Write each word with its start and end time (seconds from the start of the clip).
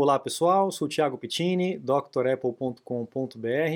Olá 0.00 0.16
pessoal, 0.16 0.70
sou 0.70 0.86
Thiago 0.86 1.18
Pittini, 1.18 1.76
drapple.com.br. 1.76 2.80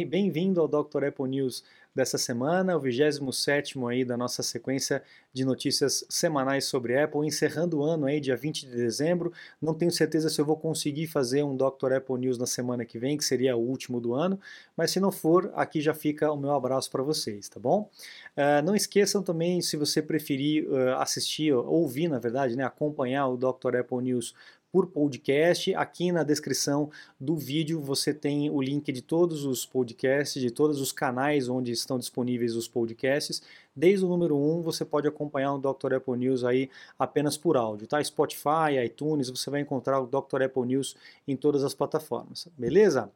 Bem-vindo 0.06 0.60
ao 0.60 0.68
Dr. 0.68 1.06
Apple 1.06 1.28
News 1.28 1.64
dessa 1.92 2.16
semana, 2.16 2.76
o 2.76 2.80
27 2.80 3.76
aí 3.90 4.04
da 4.04 4.16
nossa 4.16 4.40
sequência 4.40 5.02
de 5.32 5.44
notícias 5.44 6.04
semanais 6.08 6.64
sobre 6.66 6.96
Apple, 6.96 7.26
encerrando 7.26 7.80
o 7.80 7.82
ano 7.82 8.06
aí, 8.06 8.20
dia 8.20 8.36
20 8.36 8.66
de 8.66 8.76
dezembro. 8.76 9.32
Não 9.60 9.74
tenho 9.74 9.90
certeza 9.90 10.30
se 10.30 10.40
eu 10.40 10.44
vou 10.44 10.56
conseguir 10.56 11.08
fazer 11.08 11.42
um 11.42 11.56
Dr. 11.56 11.94
Apple 11.96 12.16
News 12.16 12.38
na 12.38 12.46
semana 12.46 12.84
que 12.84 13.00
vem, 13.00 13.16
que 13.16 13.24
seria 13.24 13.56
o 13.56 13.60
último 13.60 14.00
do 14.00 14.14
ano, 14.14 14.38
mas 14.76 14.92
se 14.92 15.00
não 15.00 15.10
for, 15.10 15.50
aqui 15.56 15.80
já 15.80 15.92
fica 15.92 16.30
o 16.30 16.36
meu 16.36 16.52
abraço 16.52 16.88
para 16.88 17.02
vocês, 17.02 17.48
tá 17.48 17.58
bom? 17.58 17.90
Uh, 18.36 18.62
não 18.64 18.76
esqueçam 18.76 19.24
também, 19.24 19.60
se 19.60 19.76
você 19.76 20.00
preferir 20.00 20.68
uh, 20.68 20.94
assistir, 20.98 21.52
ouvir, 21.52 22.06
na 22.06 22.20
verdade, 22.20 22.54
né, 22.54 22.62
acompanhar 22.62 23.26
o 23.26 23.36
Dr. 23.36 23.76
Apple 23.80 24.02
News 24.02 24.34
por 24.72 24.86
podcast. 24.86 25.74
Aqui 25.74 26.10
na 26.10 26.22
descrição 26.22 26.90
do 27.20 27.36
vídeo 27.36 27.78
você 27.78 28.14
tem 28.14 28.48
o 28.48 28.62
link 28.62 28.90
de 28.90 29.02
todos 29.02 29.44
os 29.44 29.66
podcasts, 29.66 30.40
de 30.40 30.50
todos 30.50 30.80
os 30.80 30.90
canais 30.90 31.48
onde 31.48 31.70
estão 31.70 31.98
disponíveis 31.98 32.56
os 32.56 32.66
podcasts. 32.66 33.42
Desde 33.76 34.04
o 34.04 34.08
número 34.08 34.36
1 34.36 34.62
você 34.62 34.84
pode 34.84 35.06
acompanhar 35.06 35.54
o 35.54 35.58
Dr. 35.58 35.94
Apple 35.94 36.16
News 36.16 36.42
aí 36.42 36.70
apenas 36.98 37.36
por 37.36 37.56
áudio, 37.56 37.86
tá? 37.86 38.02
Spotify, 38.02 38.82
iTunes, 38.84 39.28
você 39.28 39.50
vai 39.50 39.60
encontrar 39.60 40.00
o 40.00 40.06
Dr. 40.06 40.42
Apple 40.44 40.66
News 40.66 40.96
em 41.28 41.36
todas 41.36 41.62
as 41.62 41.74
plataformas, 41.74 42.48
beleza? 42.56 43.12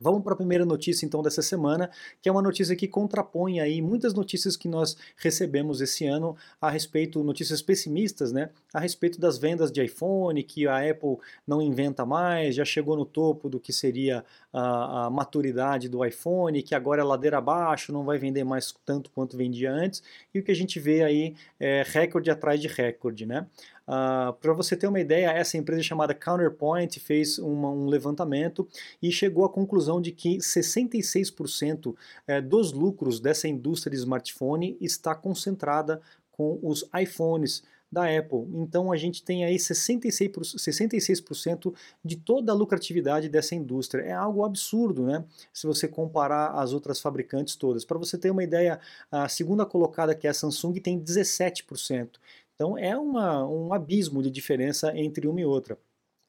Vamos 0.00 0.22
para 0.22 0.32
a 0.34 0.36
primeira 0.36 0.64
notícia 0.64 1.06
então 1.06 1.22
dessa 1.22 1.42
semana, 1.42 1.90
que 2.20 2.28
é 2.28 2.32
uma 2.32 2.42
notícia 2.42 2.74
que 2.74 2.88
contrapõe 2.88 3.60
aí 3.60 3.80
muitas 3.80 4.14
notícias 4.14 4.56
que 4.56 4.68
nós 4.68 4.96
recebemos 5.16 5.80
esse 5.80 6.06
ano 6.06 6.36
a 6.60 6.70
respeito, 6.70 7.22
notícias 7.22 7.62
pessimistas, 7.62 8.32
né, 8.32 8.50
a 8.72 8.80
respeito 8.80 9.20
das 9.20 9.38
vendas 9.38 9.70
de 9.70 9.82
iPhone, 9.84 10.42
que 10.42 10.66
a 10.66 10.78
Apple 10.90 11.18
não 11.46 11.60
inventa 11.60 12.04
mais, 12.04 12.54
já 12.54 12.64
chegou 12.64 12.96
no 12.96 13.04
topo 13.04 13.48
do 13.48 13.60
que 13.60 13.72
seria 13.72 14.24
a, 14.52 15.06
a 15.06 15.10
maturidade 15.10 15.88
do 15.88 16.04
iPhone, 16.04 16.62
que 16.62 16.74
agora 16.74 17.00
é 17.00 17.04
ladeira 17.04 17.38
abaixo, 17.38 17.92
não 17.92 18.04
vai 18.04 18.18
vender 18.18 18.44
mais 18.44 18.74
tanto 18.84 19.10
quanto 19.10 19.36
vendia 19.36 19.72
antes, 19.72 20.02
e 20.34 20.38
o 20.38 20.42
que 20.42 20.50
a 20.50 20.56
gente 20.56 20.78
vê 20.80 21.02
aí 21.02 21.34
é 21.58 21.84
recorde 21.86 22.30
atrás 22.30 22.60
de 22.60 22.68
recorde, 22.68 23.26
né? 23.26 23.46
Ah, 23.94 24.34
Para 24.40 24.54
você 24.54 24.74
ter 24.74 24.86
uma 24.86 25.00
ideia, 25.00 25.26
essa 25.32 25.58
empresa 25.58 25.82
chamada 25.82 26.14
Counterpoint 26.14 26.98
fez 26.98 27.38
uma, 27.38 27.68
um 27.68 27.84
levantamento 27.88 28.66
e 29.02 29.12
chegou 29.12 29.44
à 29.44 29.50
conclusão 29.50 30.00
de 30.00 30.10
que 30.12 30.38
66% 30.38 31.94
eh, 32.26 32.40
dos 32.40 32.72
lucros 32.72 33.20
dessa 33.20 33.46
indústria 33.46 33.90
de 33.90 33.98
smartphone 33.98 34.78
está 34.80 35.14
concentrada 35.14 36.00
com 36.30 36.58
os 36.62 36.88
iPhones 36.98 37.62
da 37.92 38.04
Apple. 38.04 38.48
Então 38.54 38.90
a 38.90 38.96
gente 38.96 39.22
tem 39.22 39.44
aí 39.44 39.56
66%, 39.56 40.56
66% 40.56 41.74
de 42.02 42.16
toda 42.16 42.50
a 42.50 42.54
lucratividade 42.54 43.28
dessa 43.28 43.54
indústria. 43.54 44.02
É 44.02 44.12
algo 44.12 44.42
absurdo, 44.42 45.04
né? 45.04 45.22
Se 45.52 45.66
você 45.66 45.86
comparar 45.86 46.52
as 46.52 46.72
outras 46.72 46.98
fabricantes 46.98 47.54
todas. 47.54 47.84
Para 47.84 47.98
você 47.98 48.16
ter 48.16 48.30
uma 48.30 48.42
ideia, 48.42 48.80
a 49.10 49.28
segunda 49.28 49.66
colocada, 49.66 50.14
que 50.14 50.26
é 50.26 50.30
a 50.30 50.34
Samsung, 50.34 50.80
tem 50.80 50.98
17%. 50.98 52.12
Então 52.62 52.78
é 52.78 52.96
uma, 52.96 53.44
um 53.44 53.72
abismo 53.72 54.22
de 54.22 54.30
diferença 54.30 54.96
entre 54.96 55.26
uma 55.26 55.40
e 55.40 55.44
outra. 55.44 55.76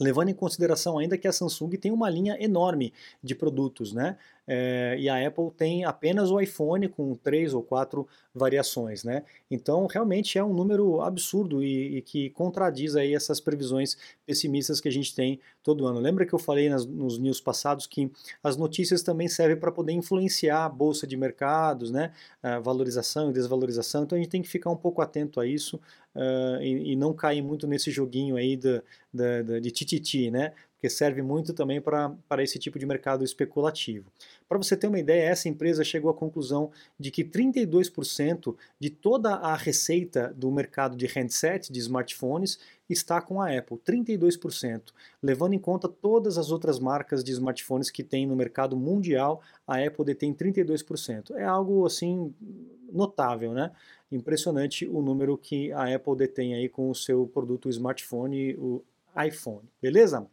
Levando 0.01 0.29
em 0.29 0.33
consideração 0.33 0.97
ainda 0.97 1.15
que 1.15 1.27
a 1.27 1.31
Samsung 1.31 1.69
tem 1.77 1.91
uma 1.91 2.09
linha 2.09 2.35
enorme 2.43 2.91
de 3.21 3.35
produtos, 3.35 3.93
né? 3.93 4.17
É, 4.45 4.97
e 4.99 5.07
a 5.07 5.25
Apple 5.25 5.51
tem 5.51 5.85
apenas 5.85 6.29
o 6.29 6.39
iPhone 6.41 6.89
com 6.89 7.15
três 7.15 7.53
ou 7.53 7.63
quatro 7.63 8.05
variações, 8.33 9.03
né? 9.03 9.23
Então 9.49 9.85
realmente 9.85 10.37
é 10.37 10.43
um 10.43 10.53
número 10.53 10.99
absurdo 11.01 11.63
e, 11.63 11.97
e, 11.97 12.01
que 12.01 12.31
contradiz 12.31 12.95
aí 12.95 13.13
essas 13.13 13.39
previsões 13.39 13.95
pessimistas 14.25 14.81
que 14.81 14.89
a 14.89 14.91
gente 14.91 15.15
tem 15.15 15.39
todo 15.61 15.85
ano. 15.85 15.99
Lembra 15.99 16.25
que 16.25 16.33
eu 16.33 16.39
falei 16.39 16.67
nas, 16.67 16.85
nos 16.85 17.17
news 17.19 17.39
passados 17.39 17.87
que 17.87 18.11
as 18.43 18.57
notícias 18.57 19.03
também 19.03 19.29
servem 19.29 19.55
para 19.55 19.71
poder 19.71 19.93
influenciar 19.93 20.65
a 20.65 20.69
bolsa 20.69 21.05
de 21.07 21.15
mercados, 21.15 21.91
né? 21.91 22.11
A 22.41 22.59
valorização 22.59 23.29
e 23.29 23.33
desvalorização. 23.33 24.03
Então 24.03 24.17
a 24.17 24.21
gente 24.21 24.31
tem 24.31 24.41
que 24.41 24.49
ficar 24.49 24.71
um 24.71 24.75
pouco 24.75 25.01
atento 25.01 25.39
a 25.39 25.45
isso 25.45 25.79
uh, 26.15 26.61
e, 26.61 26.93
e, 26.93 26.95
não 26.95 27.13
cair 27.13 27.41
muito 27.41 27.67
nesse 27.67 27.91
joguinho 27.91 28.35
aí 28.35 28.55
de, 28.55 28.81
de, 29.61 29.71
tititi, 29.71 30.29
né? 30.31 30.53
que 30.83 30.89
serve 30.89 31.21
muito 31.21 31.53
também 31.53 31.79
para 31.79 32.43
esse 32.43 32.59
tipo 32.59 32.77
de 32.77 32.85
mercado 32.85 33.23
especulativo. 33.23 34.11
Para 34.49 34.57
você 34.57 34.75
ter 34.75 34.87
uma 34.87 34.99
ideia, 34.99 35.29
essa 35.29 35.47
empresa 35.47 35.81
chegou 35.81 36.11
à 36.11 36.13
conclusão 36.13 36.71
de 36.99 37.09
que 37.09 37.23
32% 37.23 38.53
de 38.77 38.89
toda 38.89 39.35
a 39.35 39.55
receita 39.55 40.33
do 40.35 40.51
mercado 40.51 40.97
de 40.97 41.05
handset, 41.05 41.71
de 41.71 41.79
smartphones, 41.79 42.59
está 42.89 43.21
com 43.21 43.41
a 43.41 43.55
Apple, 43.57 43.77
32%. 43.77 44.91
Levando 45.21 45.53
em 45.53 45.59
conta 45.59 45.87
todas 45.87 46.37
as 46.37 46.51
outras 46.51 46.79
marcas 46.79 47.23
de 47.23 47.31
smartphones 47.31 47.89
que 47.89 48.03
tem 48.03 48.25
no 48.25 48.35
mercado 48.35 48.75
mundial, 48.75 49.41
a 49.67 49.77
Apple 49.77 50.05
detém 50.05 50.33
32%. 50.33 51.31
É 51.35 51.45
algo 51.45 51.85
assim 51.85 52.33
notável, 52.91 53.53
né? 53.53 53.71
Impressionante 54.11 54.87
o 54.87 55.01
número 55.01 55.37
que 55.37 55.71
a 55.71 55.93
Apple 55.93 56.15
detém 56.15 56.53
aí 56.53 56.69
com 56.69 56.89
o 56.89 56.95
seu 56.95 57.25
produto 57.27 57.69
smartphone, 57.69 58.55
o 58.55 58.83
iPhone. 59.25 59.67
Beleza? 59.81 60.27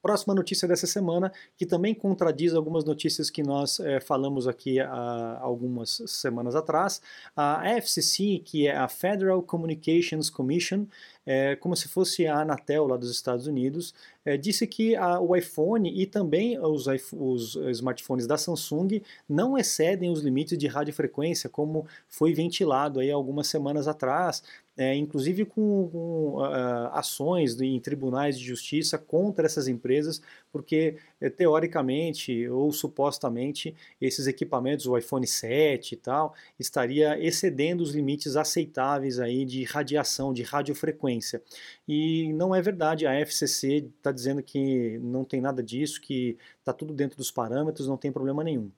Próxima 0.00 0.32
notícia 0.32 0.68
dessa 0.68 0.86
semana, 0.86 1.32
que 1.56 1.66
também 1.66 1.92
contradiz 1.92 2.54
algumas 2.54 2.84
notícias 2.84 3.30
que 3.30 3.42
nós 3.42 3.80
é, 3.80 3.98
falamos 3.98 4.46
aqui 4.46 4.78
há 4.78 5.38
algumas 5.40 6.02
semanas 6.06 6.54
atrás. 6.54 7.02
A 7.36 7.68
FCC, 7.76 8.40
que 8.44 8.68
é 8.68 8.76
a 8.76 8.86
Federal 8.86 9.42
Communications 9.42 10.30
Commission, 10.30 10.86
é, 11.26 11.56
como 11.56 11.76
se 11.76 11.88
fosse 11.88 12.26
a 12.26 12.40
Anatel 12.40 12.86
lá 12.86 12.96
dos 12.96 13.10
Estados 13.10 13.46
Unidos, 13.46 13.92
é, 14.24 14.36
disse 14.36 14.66
que 14.66 14.94
a, 14.96 15.20
o 15.20 15.36
iPhone 15.36 15.90
e 15.90 16.06
também 16.06 16.58
os, 16.58 16.86
os, 17.12 17.56
smartphones 17.56 18.26
da 18.26 18.38
Samsung 18.38 19.02
não 19.28 19.58
excedem 19.58 20.10
os 20.10 20.20
limites 20.20 20.56
de 20.56 20.66
radiofrequência, 20.66 21.50
como 21.50 21.86
foi 22.08 22.32
ventilado 22.32 23.00
aí 23.00 23.10
algumas 23.10 23.46
semanas 23.46 23.88
atrás, 23.88 24.42
é, 24.78 24.94
inclusive 24.94 25.44
com, 25.44 25.88
com 25.90 26.34
uh, 26.36 26.86
ações 26.92 27.60
em 27.60 27.80
tribunais 27.80 28.38
de 28.38 28.44
justiça 28.44 28.96
contra 28.96 29.44
essas 29.44 29.66
empresas, 29.66 30.22
porque 30.52 30.96
é, 31.20 31.28
teoricamente 31.28 32.48
ou 32.48 32.70
supostamente 32.72 33.74
esses 34.00 34.28
equipamentos, 34.28 34.86
o 34.86 34.96
iPhone 34.96 35.26
7 35.26 35.94
e 35.94 35.96
tal, 35.96 36.32
estaria 36.60 37.18
excedendo 37.18 37.82
os 37.82 37.92
limites 37.92 38.36
aceitáveis 38.36 39.18
aí 39.18 39.44
de 39.44 39.64
radiação, 39.64 40.32
de 40.32 40.44
radiofrequência. 40.44 41.42
E 41.86 42.32
não 42.34 42.54
é 42.54 42.62
verdade, 42.62 43.04
a 43.04 43.14
FCC 43.20 43.90
está 43.98 44.12
dizendo 44.12 44.44
que 44.44 44.96
não 45.02 45.24
tem 45.24 45.40
nada 45.40 45.60
disso, 45.60 46.00
que 46.00 46.38
está 46.60 46.72
tudo 46.72 46.94
dentro 46.94 47.16
dos 47.16 47.32
parâmetros, 47.32 47.88
não 47.88 47.96
tem 47.96 48.12
problema 48.12 48.44
nenhum. 48.44 48.70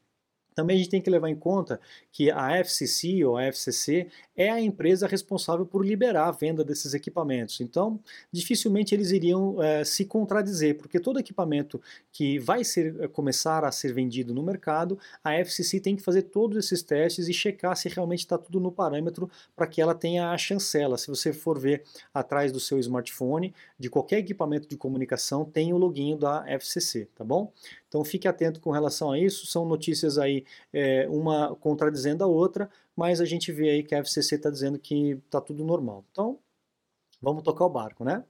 Também 0.60 0.76
a 0.76 0.78
gente 0.78 0.91
tem 0.91 1.00
que 1.00 1.09
levar 1.09 1.31
em 1.31 1.34
conta 1.34 1.81
que 2.12 2.31
a 2.31 2.59
FCC 2.59 3.25
ou 3.25 3.38
a 3.38 3.44
FCC 3.44 4.09
é 4.37 4.50
a 4.50 4.60
empresa 4.60 5.06
responsável 5.06 5.65
por 5.65 5.84
liberar 5.84 6.28
a 6.28 6.31
venda 6.31 6.62
desses 6.62 6.93
equipamentos. 6.93 7.62
Então, 7.62 7.98
dificilmente 8.31 8.94
eles 8.94 9.10
iriam 9.10 9.62
é, 9.62 9.84
se 9.84 10.04
contradizer, 10.04 10.76
porque 10.76 11.00
todo 11.00 11.19
equipamento 11.19 11.81
que 12.12 12.38
vai 12.38 12.62
ser, 12.62 12.94
eh, 13.00 13.09
começar 13.09 13.65
a 13.65 13.72
ser 13.72 13.94
vendido 13.94 14.34
no 14.34 14.43
mercado, 14.43 14.99
a 15.25 15.34
FCC 15.34 15.81
tem 15.81 15.97
que 15.97 16.03
fazer 16.03 16.22
todos 16.25 16.59
esses 16.59 16.82
testes 16.82 17.26
e 17.26 17.32
checar 17.32 17.75
se 17.75 17.88
realmente 17.88 18.20
está 18.20 18.37
tudo 18.37 18.60
no 18.60 18.70
parâmetro 18.70 19.31
para 19.56 19.66
que 19.66 19.81
ela 19.81 19.94
tenha 19.94 20.31
a 20.31 20.37
chancela. 20.37 20.99
Se 20.99 21.09
você 21.09 21.32
for 21.32 21.59
ver 21.59 21.84
atrás 22.12 22.53
do 22.53 22.60
seu 22.60 22.78
smartphone, 22.78 23.54
de 23.78 23.88
qualquer 23.88 24.19
equipamento 24.19 24.69
de 24.69 24.76
comunicação, 24.76 25.43
tem 25.43 25.72
o 25.72 25.78
login 25.78 26.19
da 26.19 26.44
FCC, 26.47 27.09
tá 27.15 27.25
bom? 27.25 27.50
Então 27.88 28.04
fique 28.04 28.28
atento 28.28 28.60
com 28.60 28.70
relação 28.70 29.10
a 29.10 29.19
isso. 29.19 29.47
São 29.47 29.65
notícias 29.65 30.16
aí, 30.16 30.44
é, 30.72 31.06
uma 31.09 31.55
contradizendo 31.56 32.25
a 32.25 32.27
outra, 32.27 32.69
mas 32.97 33.21
a 33.21 33.25
gente 33.25 33.53
vê 33.53 33.71
aí 33.71 33.83
que 33.83 33.94
a 33.94 33.99
FCC 33.99 34.37
está 34.37 34.50
dizendo 34.50 34.78
que 34.78 35.12
está 35.25 35.41
tudo 35.41 35.65
normal. 35.65 36.05
Então, 36.11 36.38
vamos 37.21 37.43
tocar 37.43 37.65
o 37.65 37.71
barco, 37.71 38.05
né? 38.05 38.25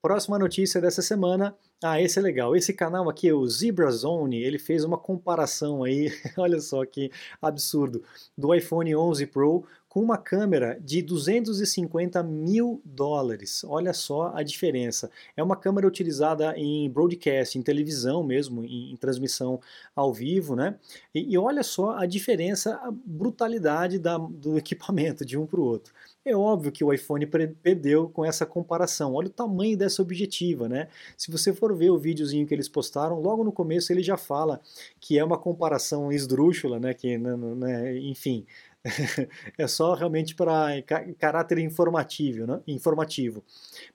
Próxima 0.00 0.38
notícia 0.38 0.80
dessa 0.80 1.02
semana. 1.02 1.56
Ah, 1.84 2.00
esse 2.00 2.16
é 2.16 2.22
legal. 2.22 2.54
Esse 2.54 2.72
canal 2.72 3.10
aqui, 3.10 3.32
o 3.32 3.44
Zebra 3.44 3.90
Zone, 3.90 4.40
ele 4.40 4.56
fez 4.56 4.84
uma 4.84 4.96
comparação 4.96 5.82
aí, 5.82 6.12
olha 6.38 6.60
só 6.60 6.86
que 6.86 7.10
absurdo, 7.40 8.04
do 8.38 8.54
iPhone 8.54 8.94
11 8.94 9.26
Pro 9.26 9.64
com 9.92 10.00
uma 10.00 10.16
câmera 10.16 10.78
de 10.80 11.02
250 11.02 12.22
mil 12.22 12.80
dólares. 12.82 13.62
Olha 13.64 13.92
só 13.92 14.32
a 14.34 14.42
diferença. 14.42 15.10
É 15.36 15.42
uma 15.42 15.54
câmera 15.54 15.86
utilizada 15.86 16.56
em 16.56 16.88
broadcast, 16.88 17.58
em 17.58 17.62
televisão 17.62 18.22
mesmo, 18.22 18.64
em, 18.64 18.92
em 18.92 18.96
transmissão 18.96 19.60
ao 19.94 20.10
vivo, 20.10 20.56
né? 20.56 20.76
E, 21.14 21.34
e, 21.34 21.36
olha 21.36 21.62
só 21.62 21.98
a 21.98 22.06
diferença, 22.06 22.76
a 22.76 22.90
brutalidade 22.90 23.98
da, 23.98 24.16
do 24.16 24.56
equipamento 24.56 25.26
de 25.26 25.36
um 25.36 25.44
para 25.44 25.60
o 25.60 25.64
outro. 25.64 25.92
É 26.24 26.34
óbvio 26.34 26.72
que 26.72 26.82
o 26.82 26.90
iPhone 26.90 27.26
perdeu 27.26 28.08
com 28.08 28.24
essa 28.24 28.46
comparação. 28.46 29.12
Olha 29.12 29.26
o 29.26 29.30
tamanho 29.30 29.76
dessa 29.76 30.00
objetiva, 30.00 30.70
né? 30.70 30.88
Se 31.18 31.30
você 31.30 31.52
for 31.52 31.71
ver 31.74 31.90
o 31.90 31.98
videozinho 31.98 32.46
que 32.46 32.54
eles 32.54 32.68
postaram, 32.68 33.20
logo 33.20 33.44
no 33.44 33.52
começo 33.52 33.92
ele 33.92 34.02
já 34.02 34.16
fala 34.16 34.60
que 35.00 35.18
é 35.18 35.24
uma 35.24 35.38
comparação 35.38 36.12
esdrúxula, 36.12 36.78
né? 36.78 36.94
Que, 36.94 37.18
né, 37.18 37.36
né 37.36 37.98
enfim, 37.98 38.46
é 39.58 39.66
só 39.66 39.94
realmente 39.94 40.34
para 40.34 40.82
caráter 41.18 41.58
informativo, 41.58 42.46
né? 42.46 42.60
informativo. 42.66 43.44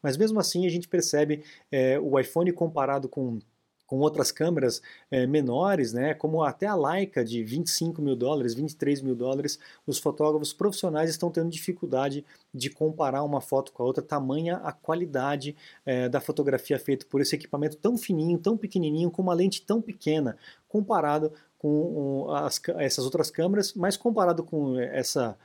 Mas 0.01 0.17
mesmo 0.17 0.39
assim 0.39 0.65
a 0.65 0.69
gente 0.69 0.87
percebe 0.87 1.43
é, 1.71 1.99
o 1.99 2.19
iPhone 2.19 2.51
comparado 2.51 3.09
com 3.09 3.39
com 3.87 3.99
outras 3.99 4.31
câmeras 4.31 4.81
é, 5.09 5.25
menores, 5.25 5.93
né, 5.93 6.13
como 6.13 6.43
até 6.43 6.67
a 6.67 6.75
Leica 6.75 7.23
de 7.23 7.41
25 7.43 8.01
mil 8.01 8.15
dólares, 8.15 8.53
23 8.53 9.01
mil 9.01 9.15
dólares, 9.15 9.57
os 9.87 9.97
fotógrafos 9.97 10.51
profissionais 10.53 11.09
estão 11.09 11.31
tendo 11.31 11.49
dificuldade 11.49 12.23
de 12.53 12.69
comparar 12.69 13.23
uma 13.23 13.39
foto 13.39 13.71
com 13.71 13.81
a 13.81 13.85
outra, 13.85 14.03
tamanha 14.03 14.57
a 14.57 14.73
qualidade 14.73 15.55
é, 15.85 16.09
da 16.09 16.19
fotografia 16.19 16.77
feita 16.77 17.05
por 17.09 17.21
esse 17.21 17.35
equipamento 17.35 17.77
tão 17.77 17.97
fininho, 17.97 18.37
tão 18.37 18.57
pequenininho, 18.57 19.09
com 19.09 19.21
uma 19.21 19.33
lente 19.33 19.61
tão 19.61 19.81
pequena, 19.81 20.37
comparado 20.67 21.31
com 21.57 22.27
as, 22.29 22.61
essas 22.77 23.05
outras 23.05 23.31
câmeras, 23.31 23.73
mas 23.73 23.97
comparado 23.97 24.43
com 24.43 24.79
essa 24.79 25.35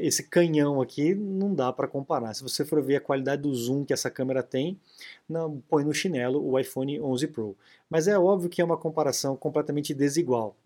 esse 0.00 0.22
canhão 0.22 0.80
aqui 0.80 1.14
não 1.14 1.54
dá 1.54 1.72
para 1.72 1.88
comparar. 1.88 2.34
Se 2.34 2.42
você 2.42 2.64
for 2.64 2.80
ver 2.82 2.96
a 2.96 3.00
qualidade 3.00 3.42
do 3.42 3.54
zoom 3.54 3.84
que 3.84 3.92
essa 3.92 4.10
câmera 4.10 4.42
tem, 4.42 4.78
não, 5.28 5.60
põe 5.68 5.84
no 5.84 5.92
chinelo 5.92 6.44
o 6.44 6.58
iPhone 6.58 7.00
11 7.00 7.26
Pro. 7.28 7.56
Mas 7.90 8.06
é 8.06 8.18
óbvio 8.18 8.48
que 8.48 8.60
é 8.60 8.64
uma 8.64 8.76
comparação 8.76 9.36
completamente 9.36 9.92
desigual. 9.92 10.56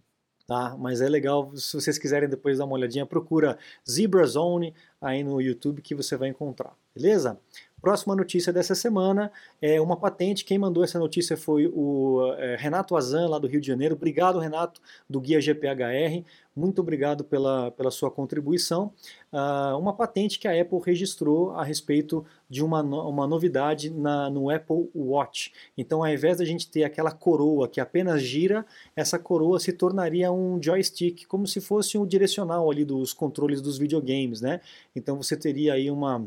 Tá? 0.47 0.77
Mas 0.79 1.01
é 1.01 1.09
legal, 1.09 1.51
se 1.57 1.75
vocês 1.75 1.99
quiserem 1.99 2.29
depois 2.29 2.59
dar 2.59 2.67
uma 2.67 2.75
olhadinha, 2.75 3.05
procura 3.05 3.59
Zebra 3.89 4.25
Zone 4.25 4.73
aí 5.01 5.25
no 5.25 5.41
YouTube 5.41 5.83
que 5.83 5.93
você 5.93 6.17
vai 6.17 6.29
encontrar, 6.29 6.73
beleza? 6.95 7.37
Próxima 7.81 8.17
notícia 8.17 8.53
dessa 8.53 8.75
semana 8.75 9.31
é 9.61 9.81
uma 9.81 9.97
patente. 9.97 10.45
Quem 10.45 10.57
mandou 10.57 10.83
essa 10.83 10.99
notícia 10.99 11.37
foi 11.37 11.67
o 11.67 12.33
é, 12.39 12.57
Renato 12.57 12.97
Azan, 12.97 13.29
lá 13.29 13.39
do 13.39 13.47
Rio 13.47 13.61
de 13.61 13.67
Janeiro. 13.67 13.95
Obrigado, 13.95 14.39
Renato, 14.39 14.81
do 15.09 15.21
Guia 15.21 15.41
GPHR. 15.41 16.25
Muito 16.57 16.81
obrigado 16.81 17.23
pela, 17.23 17.71
pela 17.71 17.91
sua 17.91 18.11
contribuição. 18.11 18.91
Uh, 19.31 19.79
uma 19.79 19.93
patente 19.93 20.39
que 20.39 20.49
a 20.49 20.59
Apple 20.59 20.81
registrou 20.83 21.51
a 21.51 21.63
respeito 21.63 22.25
de 22.49 22.65
uma, 22.65 22.83
no, 22.83 23.07
uma 23.07 23.27
novidade 23.27 23.91
na, 23.91 24.31
no 24.31 24.49
Apple 24.49 24.89
Watch. 24.95 25.53
Então, 25.77 26.03
ao 26.03 26.11
invés 26.11 26.39
da 26.39 26.47
gente 26.47 26.71
ter 26.71 26.85
aquela 26.85 27.13
coroa 27.13 27.69
que 27.69 27.79
apenas 27.79 28.23
gira, 28.23 28.65
essa 28.97 29.19
coroa 29.19 29.61
se 29.61 29.71
tornaria 29.71 30.33
um 30.33 30.59
joystick, 30.63 31.27
como 31.27 31.47
se 31.47 31.61
fosse 31.61 31.99
um 31.99 32.07
direcional 32.07 32.71
ali 32.71 32.87
dos 32.87 33.13
controles 33.13 33.61
dos 33.61 33.77
videogames, 33.77 34.41
né? 34.41 34.63
Então, 34.95 35.23
você 35.23 35.37
teria 35.37 35.75
aí 35.75 35.91
uma 35.91 36.27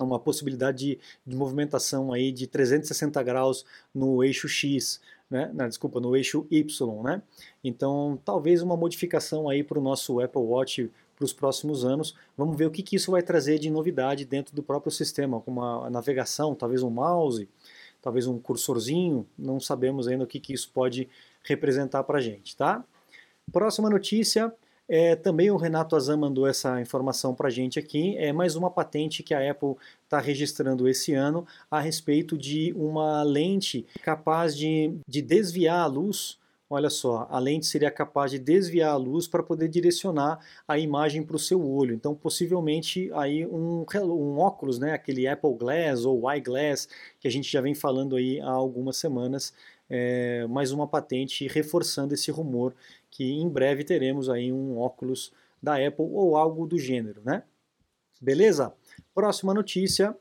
uma 0.00 0.18
possibilidade 0.18 0.78
de, 0.78 0.98
de, 1.26 1.36
movimentação 1.36 2.12
aí 2.12 2.30
de 2.30 2.46
360 2.46 3.20
graus 3.22 3.64
no 3.92 4.22
eixo 4.22 4.48
X, 4.48 5.00
né? 5.30 5.50
Desculpa, 5.68 6.00
no 6.00 6.16
eixo 6.16 6.46
Y, 6.50 7.02
né? 7.02 7.22
Então, 7.62 8.18
talvez 8.24 8.62
uma 8.62 8.76
modificação 8.76 9.48
aí 9.48 9.62
para 9.62 9.78
o 9.78 9.82
nosso 9.82 10.20
Apple 10.20 10.42
Watch 10.42 10.90
para 11.14 11.24
os 11.24 11.32
próximos 11.32 11.84
anos. 11.84 12.14
Vamos 12.36 12.56
ver 12.56 12.66
o 12.66 12.70
que, 12.70 12.82
que 12.82 12.96
isso 12.96 13.10
vai 13.10 13.22
trazer 13.22 13.58
de 13.58 13.68
novidade 13.68 14.24
dentro 14.24 14.54
do 14.54 14.62
próprio 14.62 14.92
sistema, 14.92 15.40
como 15.40 15.62
a 15.62 15.90
navegação, 15.90 16.54
talvez 16.54 16.82
um 16.82 16.90
mouse, 16.90 17.48
talvez 18.00 18.26
um 18.26 18.38
cursorzinho, 18.38 19.26
não 19.36 19.58
sabemos 19.58 20.06
ainda 20.06 20.24
o 20.24 20.26
que, 20.26 20.38
que 20.38 20.52
isso 20.52 20.70
pode 20.72 21.08
representar 21.42 22.04
para 22.04 22.18
a 22.18 22.20
gente, 22.20 22.56
tá? 22.56 22.84
Próxima 23.52 23.90
notícia, 23.90 24.54
é, 24.88 25.14
também 25.14 25.50
o 25.50 25.56
Renato 25.56 25.94
Azam 25.94 26.16
mandou 26.16 26.46
essa 26.46 26.80
informação 26.80 27.34
para 27.34 27.48
a 27.48 27.50
gente 27.50 27.78
aqui. 27.78 28.16
É 28.16 28.32
mais 28.32 28.56
uma 28.56 28.70
patente 28.70 29.22
que 29.22 29.34
a 29.34 29.50
Apple 29.50 29.74
está 30.04 30.18
registrando 30.18 30.88
esse 30.88 31.12
ano 31.12 31.46
a 31.70 31.78
respeito 31.78 32.38
de 32.38 32.72
uma 32.74 33.22
lente 33.22 33.86
capaz 34.02 34.56
de, 34.56 34.94
de 35.06 35.20
desviar 35.20 35.80
a 35.80 35.86
luz. 35.86 36.38
Olha 36.70 36.90
só, 36.90 37.26
a 37.30 37.38
lente 37.38 37.66
seria 37.66 37.90
capaz 37.90 38.30
de 38.30 38.38
desviar 38.38 38.92
a 38.92 38.96
luz 38.96 39.26
para 39.26 39.42
poder 39.42 39.68
direcionar 39.68 40.38
a 40.66 40.78
imagem 40.78 41.22
para 41.22 41.36
o 41.36 41.38
seu 41.38 41.66
olho. 41.66 41.94
Então, 41.94 42.14
possivelmente, 42.14 43.10
aí 43.14 43.46
um, 43.46 43.86
um 44.04 44.38
óculos, 44.38 44.78
né, 44.78 44.92
aquele 44.92 45.26
Apple 45.26 45.54
Glass 45.54 46.04
ou 46.04 46.30
Eyeglass, 46.30 46.86
que 47.20 47.26
a 47.26 47.30
gente 47.30 47.50
já 47.50 47.62
vem 47.62 47.74
falando 47.74 48.16
aí 48.16 48.38
há 48.40 48.50
algumas 48.50 48.98
semanas, 48.98 49.54
é, 49.88 50.46
mais 50.46 50.70
uma 50.70 50.86
patente 50.86 51.48
reforçando 51.48 52.12
esse 52.12 52.30
rumor 52.30 52.74
que 53.10 53.24
em 53.24 53.48
breve 53.48 53.84
teremos 53.84 54.28
aí 54.28 54.52
um 54.52 54.78
óculos 54.78 55.32
da 55.62 55.74
Apple 55.74 56.06
ou 56.10 56.36
algo 56.36 56.66
do 56.66 56.78
gênero, 56.78 57.20
né? 57.24 57.42
Beleza? 58.20 58.72
Próxima 59.14 59.54
notícia, 59.54 60.16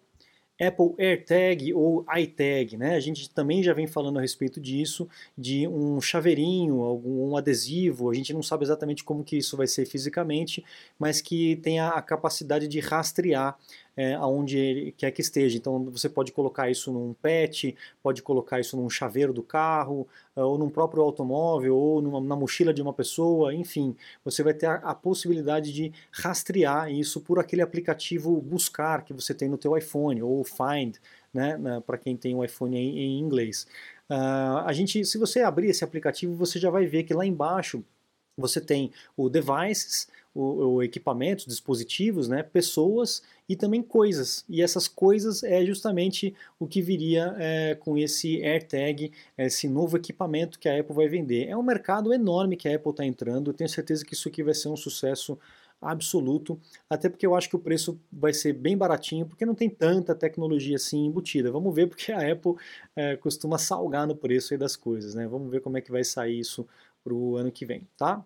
Apple 0.59 0.95
AirTag 0.97 1.73
ou 1.73 2.03
iTag, 2.17 2.77
né? 2.77 2.95
A 2.95 2.99
gente 2.99 3.29
também 3.29 3.61
já 3.61 3.73
vem 3.73 3.85
falando 3.85 4.17
a 4.17 4.21
respeito 4.21 4.59
disso, 4.59 5.07
de 5.37 5.67
um 5.67 6.01
chaveirinho, 6.01 6.81
algum 6.81 7.29
um 7.29 7.37
adesivo, 7.37 8.09
a 8.09 8.13
gente 8.13 8.33
não 8.33 8.41
sabe 8.41 8.63
exatamente 8.63 9.03
como 9.03 9.23
que 9.23 9.37
isso 9.37 9.55
vai 9.55 9.67
ser 9.67 9.85
fisicamente, 9.85 10.65
mas 10.97 11.21
que 11.21 11.57
tenha 11.57 11.89
a 11.89 12.01
capacidade 12.01 12.67
de 12.67 12.79
rastrear 12.79 13.57
é, 13.97 14.13
aonde 14.13 14.57
ele 14.59 14.91
quer 14.91 15.09
que 15.09 15.21
esteja. 15.21 15.57
Então 15.57 15.83
você 15.85 16.07
pode 16.07 16.31
colocar 16.31 16.69
isso 16.69 16.91
num 16.93 17.13
pet, 17.13 17.75
pode 18.03 18.21
colocar 18.21 18.59
isso 18.59 18.77
num 18.77 18.89
chaveiro 18.89 19.33
do 19.33 19.41
carro, 19.41 20.07
é, 20.35 20.41
ou 20.41 20.57
num 20.57 20.69
próprio 20.69 21.01
automóvel, 21.01 21.75
ou 21.75 22.01
numa, 22.01 22.21
na 22.21 22.35
mochila 22.35 22.71
de 22.71 22.81
uma 22.81 22.93
pessoa, 22.93 23.53
enfim, 23.53 23.95
você 24.23 24.43
vai 24.43 24.53
ter 24.53 24.67
a, 24.67 24.75
a 24.75 24.95
possibilidade 24.95 25.73
de 25.73 25.91
rastrear 26.11 26.91
isso 26.91 27.19
por 27.19 27.39
aquele 27.39 27.63
aplicativo 27.63 28.39
buscar 28.39 29.03
que 29.03 29.13
você 29.13 29.33
tem 29.33 29.49
no 29.49 29.57
teu 29.57 29.75
iPhone, 29.75 30.21
ou 30.21 30.43
Find, 30.43 30.97
né, 31.33 31.57
para 31.85 31.97
quem 31.97 32.15
tem 32.15 32.35
o 32.35 32.43
iPhone 32.43 32.77
em, 32.77 32.99
em 32.99 33.19
inglês. 33.19 33.67
Uh, 34.09 34.63
a 34.65 34.71
gente, 34.73 35.03
se 35.03 35.17
você 35.17 35.41
abrir 35.41 35.67
esse 35.69 35.83
aplicativo, 35.83 36.33
você 36.35 36.59
já 36.59 36.69
vai 36.69 36.85
ver 36.85 37.03
que 37.03 37.13
lá 37.13 37.25
embaixo 37.25 37.83
você 38.37 38.61
tem 38.61 38.91
o 39.15 39.29
devices, 39.29 40.07
o, 40.33 40.75
o 40.75 40.83
equipamentos, 40.83 41.45
dispositivos, 41.45 42.27
né, 42.27 42.43
pessoas 42.43 43.23
e 43.49 43.55
também 43.55 43.81
coisas. 43.81 44.45
E 44.47 44.61
essas 44.61 44.87
coisas 44.87 45.43
é 45.43 45.65
justamente 45.65 46.35
o 46.59 46.67
que 46.67 46.81
viria 46.81 47.35
é, 47.39 47.75
com 47.75 47.97
esse 47.97 48.43
AirTag, 48.43 49.11
esse 49.37 49.67
novo 49.67 49.97
equipamento 49.97 50.59
que 50.59 50.69
a 50.69 50.79
Apple 50.79 50.95
vai 50.95 51.07
vender. 51.07 51.47
É 51.47 51.57
um 51.57 51.63
mercado 51.63 52.13
enorme 52.13 52.55
que 52.55 52.69
a 52.69 52.75
Apple 52.75 52.91
está 52.91 53.03
entrando. 53.03 53.49
Eu 53.49 53.53
tenho 53.55 53.69
certeza 53.69 54.05
que 54.05 54.13
isso 54.13 54.29
aqui 54.29 54.43
vai 54.43 54.53
ser 54.53 54.69
um 54.69 54.77
sucesso 54.77 55.39
absoluto, 55.81 56.59
até 56.89 57.07
porque 57.07 57.25
eu 57.25 57.35
acho 57.35 57.49
que 57.49 57.55
o 57.55 57.59
preço 57.59 57.99
vai 58.11 58.33
ser 58.33 58.53
bem 58.53 58.75
baratinho, 58.75 59.27
porque 59.27 59.45
não 59.45 59.53
tem 59.53 59.69
tanta 59.69 60.15
tecnologia 60.15 60.75
assim 60.75 61.05
embutida. 61.05 61.51
Vamos 61.51 61.73
ver 61.73 61.87
porque 61.87 62.11
a 62.11 62.31
Apple 62.31 62.55
é, 62.95 63.15
costuma 63.15 63.57
salgar 63.57 64.07
no 64.07 64.15
preço 64.15 64.57
das 64.57 64.75
coisas, 64.75 65.13
né? 65.13 65.27
Vamos 65.27 65.51
ver 65.51 65.61
como 65.61 65.77
é 65.77 65.81
que 65.81 65.91
vai 65.91 66.03
sair 66.03 66.39
isso 66.39 66.67
para 67.07 67.13
o 67.13 67.37
ano 67.37 67.49
que 67.49 67.65
vem, 67.65 67.87
tá? 67.97 68.21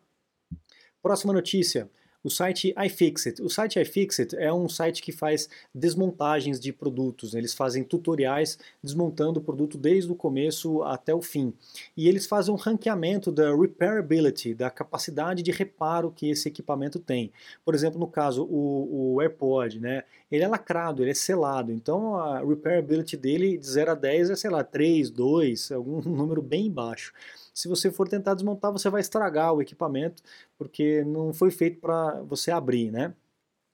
Próxima 1.03 1.31
notícia 1.31 1.87
o 2.23 2.29
site 2.29 2.73
iFixit. 2.85 3.41
O 3.41 3.49
site 3.49 3.79
iFixit 3.79 4.35
é 4.35 4.53
um 4.53 4.69
site 4.69 5.01
que 5.01 5.11
faz 5.11 5.49
desmontagens 5.73 6.59
de 6.59 6.71
produtos. 6.71 7.33
Eles 7.33 7.53
fazem 7.53 7.83
tutoriais 7.83 8.59
desmontando 8.83 9.39
o 9.39 9.43
produto 9.43 9.77
desde 9.77 10.11
o 10.11 10.15
começo 10.15 10.83
até 10.83 11.13
o 11.15 11.21
fim. 11.21 11.53
E 11.97 12.07
eles 12.07 12.27
fazem 12.27 12.53
um 12.53 12.57
ranqueamento 12.57 13.31
da 13.31 13.55
repairability, 13.55 14.53
da 14.53 14.69
capacidade 14.69 15.41
de 15.41 15.51
reparo 15.51 16.11
que 16.11 16.29
esse 16.29 16.47
equipamento 16.47 16.99
tem. 16.99 17.31
Por 17.65 17.73
exemplo, 17.73 17.99
no 17.99 18.07
caso, 18.07 18.43
o, 18.43 19.15
o 19.15 19.21
AirPod, 19.21 19.79
né? 19.79 20.03
Ele 20.31 20.43
é 20.43 20.47
lacrado, 20.47 21.01
ele 21.01 21.11
é 21.11 21.15
selado. 21.15 21.71
Então 21.71 22.15
a 22.15 22.39
repairability 22.39 23.17
dele 23.17 23.57
de 23.57 23.67
0 23.67 23.91
a 23.91 23.95
10 23.95 24.29
é, 24.29 24.35
sei 24.35 24.49
lá, 24.51 24.63
3, 24.63 25.09
2, 25.09 25.71
algum 25.71 26.01
número 26.07 26.41
bem 26.41 26.69
baixo 26.69 27.13
se 27.53 27.67
você 27.67 27.91
for 27.91 28.07
tentar 28.07 28.33
desmontar, 28.33 28.71
você 28.71 28.89
vai 28.89 29.01
estragar 29.01 29.53
o 29.53 29.61
equipamento, 29.61 30.23
porque 30.57 31.03
não 31.03 31.33
foi 31.33 31.51
feito 31.51 31.79
para 31.79 32.21
você 32.21 32.51
abrir, 32.51 32.91
né? 32.91 33.13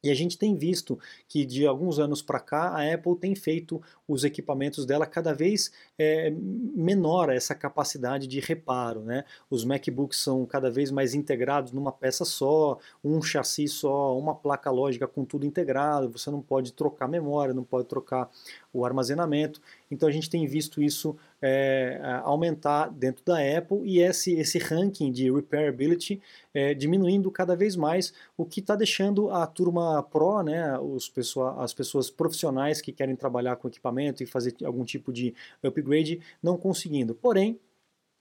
E 0.03 0.11
a 0.11 0.13
gente 0.13 0.37
tem 0.37 0.55
visto 0.55 0.99
que 1.27 1.43
de 1.43 1.65
alguns 1.65 1.97
anos 1.97 2.21
para 2.21 2.39
cá 2.39 2.69
a 2.69 2.93
Apple 2.93 3.15
tem 3.17 3.35
feito 3.35 3.81
os 4.07 4.23
equipamentos 4.23 4.85
dela 4.85 5.05
cada 5.07 5.33
vez 5.33 5.71
é, 5.97 6.31
menor 6.31 7.29
essa 7.29 7.55
capacidade 7.55 8.27
de 8.27 8.39
reparo. 8.39 9.01
Né? 9.01 9.25
Os 9.49 9.65
MacBooks 9.65 10.19
são 10.19 10.45
cada 10.45 10.69
vez 10.69 10.91
mais 10.91 11.15
integrados 11.15 11.71
numa 11.71 11.91
peça 11.91 12.23
só, 12.25 12.77
um 13.03 13.21
chassi 13.21 13.67
só, 13.67 14.17
uma 14.17 14.35
placa 14.35 14.69
lógica 14.69 15.07
com 15.07 15.25
tudo 15.25 15.45
integrado. 15.45 16.09
Você 16.11 16.29
não 16.29 16.41
pode 16.41 16.73
trocar 16.73 17.07
memória, 17.07 17.53
não 17.53 17.63
pode 17.63 17.87
trocar 17.87 18.29
o 18.71 18.85
armazenamento. 18.85 19.59
Então 19.89 20.07
a 20.07 20.11
gente 20.11 20.29
tem 20.29 20.45
visto 20.45 20.81
isso 20.81 21.15
é, 21.41 21.99
aumentar 22.23 22.89
dentro 22.89 23.23
da 23.23 23.37
Apple 23.57 23.81
e 23.83 23.99
esse, 23.99 24.33
esse 24.33 24.57
ranking 24.57 25.11
de 25.11 25.31
repairability 25.31 26.21
é, 26.53 26.73
diminuindo 26.73 27.31
cada 27.31 27.55
vez 27.55 27.75
mais, 27.75 28.13
o 28.35 28.45
que 28.45 28.59
está 28.59 28.75
deixando 28.75 29.29
a 29.29 29.45
turma 29.47 30.03
Pro, 30.03 30.41
né, 30.43 30.77
os 30.79 31.09
pessoa, 31.09 31.63
as 31.63 31.73
pessoas 31.73 32.09
profissionais 32.09 32.81
que 32.81 32.91
querem 32.91 33.15
trabalhar 33.15 33.55
com 33.55 33.67
equipamento 33.67 34.23
e 34.23 34.25
fazer 34.25 34.55
algum 34.63 34.83
tipo 34.83 35.13
de 35.13 35.33
upgrade 35.63 36.19
não 36.41 36.57
conseguindo. 36.57 37.13
Porém, 37.13 37.59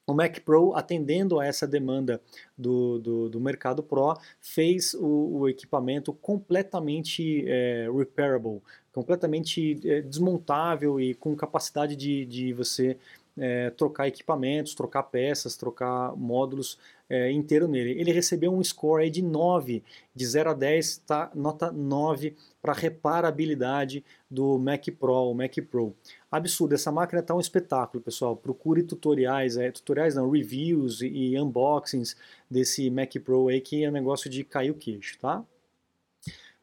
o 0.07 0.15
Mac 0.15 0.39
Pro, 0.41 0.73
atendendo 0.75 1.41
a 1.41 1.47
essa 1.47 1.67
demanda 1.67 2.21
do, 2.57 2.99
do, 2.99 3.29
do 3.29 3.41
mercado 3.41 3.83
Pro, 3.83 4.17
fez 4.41 4.95
o, 4.95 5.41
o 5.41 5.49
equipamento 5.49 6.13
completamente 6.13 7.45
é, 7.47 7.89
repairable, 7.93 8.63
completamente 8.93 9.81
é, 9.85 10.01
desmontável 10.01 11.01
e 11.01 11.13
com 11.15 11.35
capacidade 11.35 11.97
de, 11.97 12.25
de 12.25 12.53
você 12.53 12.97
é, 13.39 13.71
trocar 13.71 14.09
equipamentos, 14.09 14.75
trocar 14.75 15.03
peças, 15.05 15.57
trocar 15.57 16.17
módulos 16.17 16.79
é, 17.09 17.31
inteiro 17.31 17.69
nele. 17.69 17.99
Ele 18.01 18.13
recebeu 18.13 18.53
um 18.53 18.63
score 18.63 19.09
de 19.11 19.23
9, 19.23 19.83
de 20.15 20.27
0 20.27 20.51
a 20.51 20.55
10, 20.55 20.99
tá, 20.99 21.31
nota 21.35 21.71
9 21.71 22.35
para 22.61 22.73
reparabilidade 22.73 24.05
do 24.31 24.59
Mac 24.59 24.87
Pro, 24.99 25.31
o 25.31 25.35
Mac 25.35 25.55
Pro. 25.71 25.95
Absurdo, 26.31 26.75
essa 26.75 26.91
máquina 26.91 27.21
está 27.21 27.35
um 27.35 27.41
espetáculo, 27.41 28.03
pessoal. 28.03 28.37
Procure 28.37 28.83
tutoriais, 28.83 29.57
é, 29.57 29.71
tutoriais 29.71 30.15
não, 30.15 30.31
reviews 30.31 31.01
e, 31.01 31.07
e 31.07 31.41
unboxings 31.41 32.17
desse 32.51 32.91
Mac 32.91 33.15
Pro 33.25 33.49
aí, 33.49 33.61
que 33.61 33.85
é 33.85 33.89
um 33.89 33.93
negócio 33.93 34.29
de 34.29 34.43
cair 34.43 34.71
o 34.71 34.75
queixo, 34.75 35.19
tá? 35.19 35.45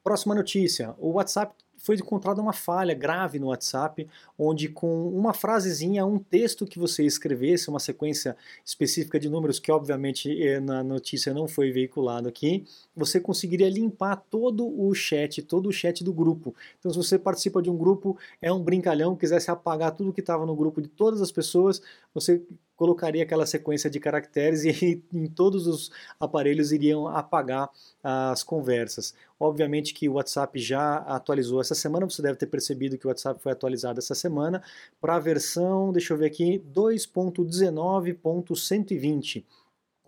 Próxima 0.03 0.35
notícia, 0.35 0.93
o 0.99 1.11
WhatsApp 1.11 1.55
foi 1.83 1.95
encontrada 1.95 2.41
uma 2.41 2.53
falha 2.53 2.93
grave 2.93 3.37
no 3.37 3.47
WhatsApp, 3.47 4.07
onde 4.39 4.69
com 4.69 5.09
uma 5.09 5.33
frasezinha, 5.33 6.05
um 6.05 6.17
texto 6.17 6.65
que 6.65 6.79
você 6.79 7.03
escrevesse, 7.03 7.69
uma 7.69 7.79
sequência 7.79 8.37
específica 8.65 9.19
de 9.19 9.29
números 9.29 9.59
que 9.59 9.69
obviamente 9.69 10.31
eh, 10.41 10.61
na 10.61 10.81
notícia 10.81 11.33
não 11.33 11.45
foi 11.45 11.71
veiculado 11.71 12.29
aqui, 12.29 12.63
você 12.95 13.19
conseguiria 13.19 13.69
limpar 13.69 14.15
todo 14.15 14.65
o 14.65 14.93
chat, 14.95 15.41
todo 15.41 15.67
o 15.67 15.73
chat 15.73 16.05
do 16.05 16.13
grupo. 16.13 16.55
Então 16.79 16.89
se 16.89 16.97
você 16.97 17.19
participa 17.19 17.61
de 17.61 17.69
um 17.69 17.77
grupo, 17.77 18.17
é 18.41 18.51
um 18.51 18.63
brincalhão, 18.63 19.13
quisesse 19.13 19.51
apagar 19.51 19.91
tudo 19.91 20.13
que 20.13 20.21
estava 20.21 20.45
no 20.45 20.55
grupo 20.55 20.81
de 20.81 20.87
todas 20.87 21.21
as 21.21 21.33
pessoas, 21.33 21.81
você 22.13 22.41
colocaria 22.83 23.23
aquela 23.23 23.45
sequência 23.45 23.89
de 23.89 23.97
caracteres 23.97 24.65
e 24.65 25.01
em 25.13 25.25
todos 25.25 25.67
os 25.67 25.89
aparelhos 26.19 26.73
iriam 26.73 27.07
apagar 27.07 27.69
as 28.03 28.43
conversas. 28.43 29.13
Obviamente 29.39 29.93
que 29.93 30.09
o 30.09 30.15
WhatsApp 30.15 30.59
já 30.59 30.97
atualizou 30.97 31.61
essa 31.61 31.73
semana, 31.73 32.09
você 32.09 32.21
deve 32.21 32.37
ter 32.37 32.47
percebido 32.47 32.97
que 32.97 33.05
o 33.05 33.09
WhatsApp 33.09 33.41
foi 33.41 33.53
atualizado 33.53 33.99
essa 33.99 34.13
semana 34.13 34.61
para 34.99 35.15
a 35.15 35.19
versão, 35.19 35.93
deixa 35.93 36.13
eu 36.13 36.17
ver 36.17 36.25
aqui, 36.25 36.61
2.19.120. 36.75 39.45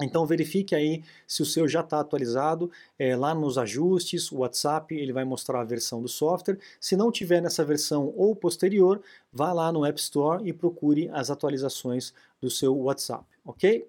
Então 0.01 0.25
verifique 0.25 0.75
aí 0.75 1.03
se 1.25 1.41
o 1.41 1.45
seu 1.45 1.67
já 1.67 1.79
está 1.79 2.01
atualizado, 2.01 2.69
é, 2.99 3.15
lá 3.15 3.33
nos 3.33 3.57
ajustes, 3.57 4.29
o 4.29 4.39
WhatsApp 4.39 4.93
ele 4.93 5.13
vai 5.13 5.23
mostrar 5.23 5.61
a 5.61 5.63
versão 5.63 6.01
do 6.01 6.09
software. 6.09 6.59
Se 6.81 6.97
não 6.97 7.11
tiver 7.11 7.41
nessa 7.41 7.63
versão 7.63 8.13
ou 8.15 8.35
posterior, 8.35 9.01
vá 9.31 9.53
lá 9.53 9.71
no 9.71 9.85
App 9.85 9.99
Store 9.99 10.45
e 10.47 10.51
procure 10.51 11.09
as 11.13 11.29
atualizações 11.29 12.13
do 12.41 12.49
seu 12.49 12.75
WhatsApp, 12.77 13.23
ok? 13.45 13.87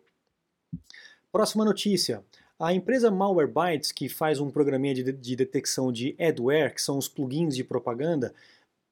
Próxima 1.33 1.65
notícia. 1.65 2.23
A 2.59 2.73
empresa 2.73 3.11
Malwarebytes, 3.11 3.93
que 3.93 4.09
faz 4.09 4.41
um 4.41 4.51
programinha 4.51 4.95
de, 4.95 5.13
de 5.13 5.37
detecção 5.37 5.93
de 5.93 6.15
adware, 6.19 6.73
que 6.73 6.81
são 6.81 6.97
os 6.97 7.09
plugins 7.09 7.55
de 7.55 7.65
propaganda, 7.65 8.33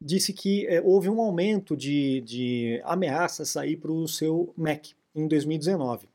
disse 0.00 0.32
que 0.32 0.66
é, 0.66 0.82
houve 0.82 1.08
um 1.08 1.20
aumento 1.20 1.76
de, 1.76 2.20
de 2.22 2.82
ameaças 2.84 3.56
aí 3.56 3.76
para 3.76 3.92
o 3.92 4.06
seu 4.08 4.52
Mac 4.56 4.88
em 5.14 5.26
2019. 5.28 6.13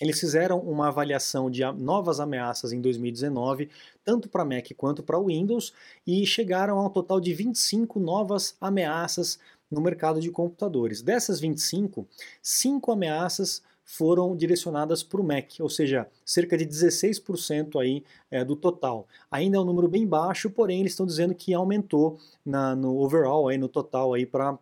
Eles 0.00 0.20
fizeram 0.20 0.58
uma 0.60 0.88
avaliação 0.88 1.50
de 1.50 1.64
novas 1.72 2.20
ameaças 2.20 2.72
em 2.72 2.80
2019, 2.80 3.70
tanto 4.04 4.28
para 4.28 4.44
Mac 4.44 4.66
quanto 4.76 5.02
para 5.02 5.18
Windows, 5.18 5.72
e 6.06 6.26
chegaram 6.26 6.78
a 6.78 6.86
um 6.86 6.90
total 6.90 7.20
de 7.20 7.32
25 7.32 7.98
novas 7.98 8.56
ameaças 8.60 9.38
no 9.70 9.80
mercado 9.80 10.20
de 10.20 10.30
computadores. 10.30 11.02
Dessas 11.02 11.40
25, 11.40 12.06
5 12.42 12.92
ameaças 12.92 13.62
foram 13.86 14.36
direcionadas 14.36 15.02
para 15.04 15.20
o 15.20 15.24
Mac, 15.24 15.52
ou 15.60 15.70
seja, 15.70 16.08
cerca 16.24 16.58
de 16.58 16.66
16% 16.66 17.80
aí 17.80 18.02
é, 18.28 18.44
do 18.44 18.56
total. 18.56 19.06
Ainda 19.30 19.58
é 19.58 19.60
um 19.60 19.64
número 19.64 19.88
bem 19.88 20.04
baixo, 20.04 20.50
porém 20.50 20.80
eles 20.80 20.92
estão 20.92 21.06
dizendo 21.06 21.34
que 21.34 21.54
aumentou 21.54 22.18
na, 22.44 22.74
no 22.74 22.98
overall, 22.98 23.48
aí, 23.48 23.56
no 23.56 23.68
total 23.68 24.12
para 24.30 24.58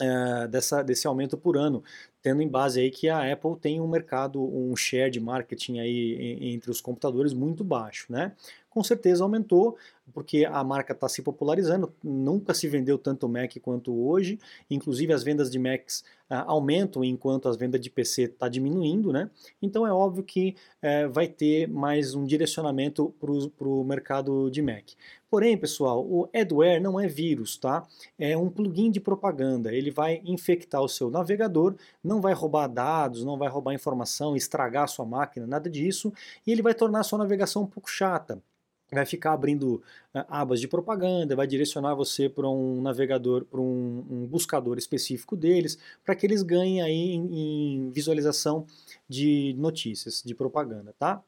é, 0.00 0.46
dessa, 0.48 0.82
desse 0.82 1.06
aumento 1.06 1.36
por 1.36 1.56
ano, 1.56 1.82
tendo 2.22 2.42
em 2.42 2.48
base 2.48 2.80
aí 2.80 2.90
que 2.90 3.08
a 3.08 3.32
Apple 3.32 3.56
tem 3.56 3.80
um 3.80 3.88
mercado, 3.88 4.42
um 4.42 4.74
share 4.76 5.10
de 5.10 5.20
marketing 5.20 5.78
aí 5.78 6.38
entre 6.54 6.70
os 6.70 6.80
computadores 6.80 7.32
muito 7.32 7.64
baixo, 7.64 8.06
né? 8.12 8.32
Com 8.68 8.84
certeza 8.84 9.24
aumentou, 9.24 9.76
porque 10.12 10.44
a 10.44 10.62
marca 10.62 10.92
está 10.92 11.08
se 11.08 11.22
popularizando, 11.22 11.92
nunca 12.02 12.54
se 12.54 12.68
vendeu 12.68 12.98
tanto 12.98 13.28
Mac 13.28 13.52
quanto 13.60 13.92
hoje, 13.92 14.38
inclusive 14.70 15.12
as 15.12 15.22
vendas 15.22 15.50
de 15.50 15.58
Macs 15.58 16.04
ah, 16.30 16.44
aumentam 16.46 17.02
enquanto 17.02 17.48
as 17.48 17.56
vendas 17.56 17.80
de 17.80 17.90
PC 17.90 18.24
está 18.24 18.48
diminuindo, 18.48 19.12
né? 19.12 19.30
Então 19.60 19.86
é 19.86 19.92
óbvio 19.92 20.22
que 20.22 20.54
eh, 20.82 21.08
vai 21.08 21.26
ter 21.26 21.66
mais 21.66 22.14
um 22.14 22.24
direcionamento 22.24 23.14
para 23.18 23.68
o 23.68 23.82
mercado 23.82 24.50
de 24.50 24.60
Mac. 24.62 24.90
Porém, 25.30 25.58
pessoal, 25.58 26.04
o 26.06 26.28
adware 26.34 26.80
não 26.80 26.98
é 26.98 27.06
vírus, 27.06 27.56
tá? 27.58 27.86
É 28.18 28.36
um 28.36 28.48
plugin 28.48 28.90
de 28.90 28.98
propaganda. 29.00 29.72
Ele 29.72 29.90
vai 29.90 30.22
infectar 30.24 30.80
o 30.80 30.88
seu 30.88 31.10
navegador, 31.10 31.74
não 32.02 32.20
vai 32.20 32.32
roubar 32.32 32.66
dados, 32.66 33.24
não 33.24 33.36
vai 33.36 33.48
roubar 33.48 33.74
informação, 33.74 34.34
estragar 34.34 34.84
a 34.84 34.86
sua 34.86 35.04
máquina, 35.04 35.46
nada 35.46 35.68
disso, 35.68 36.12
e 36.46 36.52
ele 36.52 36.62
vai 36.62 36.74
tornar 36.74 37.00
a 37.00 37.04
sua 37.04 37.18
navegação 37.18 37.62
um 37.62 37.66
pouco 37.66 37.90
chata 37.90 38.42
vai 38.90 39.04
ficar 39.04 39.32
abrindo 39.32 39.82
uh, 40.14 40.24
abas 40.28 40.60
de 40.60 40.68
propaganda, 40.68 41.36
vai 41.36 41.46
direcionar 41.46 41.94
você 41.94 42.28
para 42.28 42.48
um 42.48 42.80
navegador, 42.80 43.44
para 43.44 43.60
um, 43.60 44.04
um, 44.10 44.26
buscador 44.26 44.78
específico 44.78 45.36
deles, 45.36 45.78
para 46.04 46.14
que 46.14 46.26
eles 46.26 46.42
ganhem 46.42 46.80
aí 46.82 47.12
em, 47.12 47.86
em, 47.86 47.90
visualização 47.90 48.66
de 49.08 49.54
notícias, 49.58 50.22
de 50.24 50.34
propaganda, 50.34 50.94
tá? 50.98 51.22